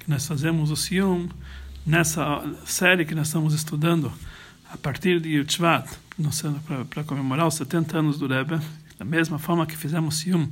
que 0.00 0.10
nós 0.10 0.26
fazemos 0.26 0.72
o 0.72 0.76
Siyum, 0.76 1.28
nessa 1.84 2.42
série 2.64 3.04
que 3.04 3.14
nós 3.14 3.26
estamos 3.26 3.54
estudando 3.54 4.12
a 4.72 4.76
partir 4.76 5.20
de 5.20 5.28
Yud 5.28 5.58
para 6.88 7.04
comemorar 7.04 7.46
os 7.46 7.54
70 7.54 7.98
anos 7.98 8.18
do 8.18 8.26
Rebbe, 8.26 8.60
da 8.98 9.04
mesma 9.04 9.38
forma 9.38 9.66
que 9.66 9.76
fizemos 9.76 10.18
Siyum 10.18 10.48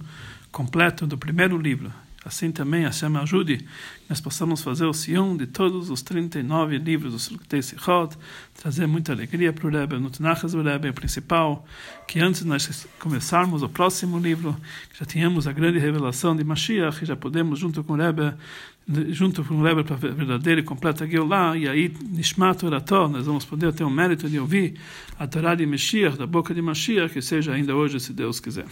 completo 0.51 1.07
do 1.07 1.17
primeiro 1.17 1.57
livro. 1.57 1.93
Assim 2.23 2.53
também, 2.53 2.85
Hashem 2.85 3.17
ajude 3.17 3.67
nós 4.07 4.21
possamos 4.21 4.61
fazer 4.61 4.85
o 4.85 4.93
Siyum 4.93 5.37
de 5.37 5.47
todos 5.47 5.89
os 5.89 6.03
39 6.03 6.77
livros 6.77 7.13
do 7.13 7.19
Sulkutei 7.19 7.63
Sichot, 7.63 8.15
trazer 8.61 8.87
muita 8.87 9.13
alegria 9.13 9.53
para 9.53 9.67
o 9.67 9.71
Rebbe, 9.71 9.99
no 9.99 10.11
Tanachas 10.11 10.53
do 10.53 10.61
Rebbe, 10.61 10.91
o 10.91 10.93
principal, 10.93 11.65
que 12.07 12.21
antes 12.21 12.43
de 12.43 12.49
nós 12.49 12.87
começarmos 12.99 13.63
o 13.63 13.69
próximo 13.69 14.19
livro, 14.19 14.55
já 14.99 15.07
tínhamos 15.07 15.47
a 15.47 15.53
grande 15.53 15.79
revelação 15.79 16.37
de 16.37 16.45
Mashiach, 16.45 17.03
e 17.03 17.07
já 17.07 17.17
podemos, 17.17 17.59
junto 17.59 17.83
com 17.83 17.95
o 17.95 17.97
Rebbe, 17.97 18.35
junto 19.09 19.45
com 19.45 19.55
o 19.55 19.63
Rebbe 19.63 19.85
para 19.85 19.95
a 19.95 19.99
verdadeira 19.99 20.61
e 20.61 20.65
completa 20.65 21.07
Geulah, 21.07 21.57
e 21.57 21.69
aí 21.69 21.93
Nishmat 22.11 22.65
Orató, 22.65 23.09
nós 23.09 23.27
vamos 23.27 23.45
poder 23.45 23.73
ter 23.73 23.85
o 23.85 23.91
mérito 23.91 24.29
de 24.29 24.39
ouvir 24.39 24.75
a 25.19 25.27
Torá 25.27 25.55
de 25.55 25.65
Mashiach, 25.67 26.17
da 26.17 26.27
boca 26.27 26.53
de 26.53 26.61
Mashiach, 26.61 27.13
que 27.13 27.23
seja 27.23 27.53
ainda 27.53 27.75
hoje, 27.75 28.01
se 28.01 28.13
Deus 28.13 28.41
quiser. 28.41 28.67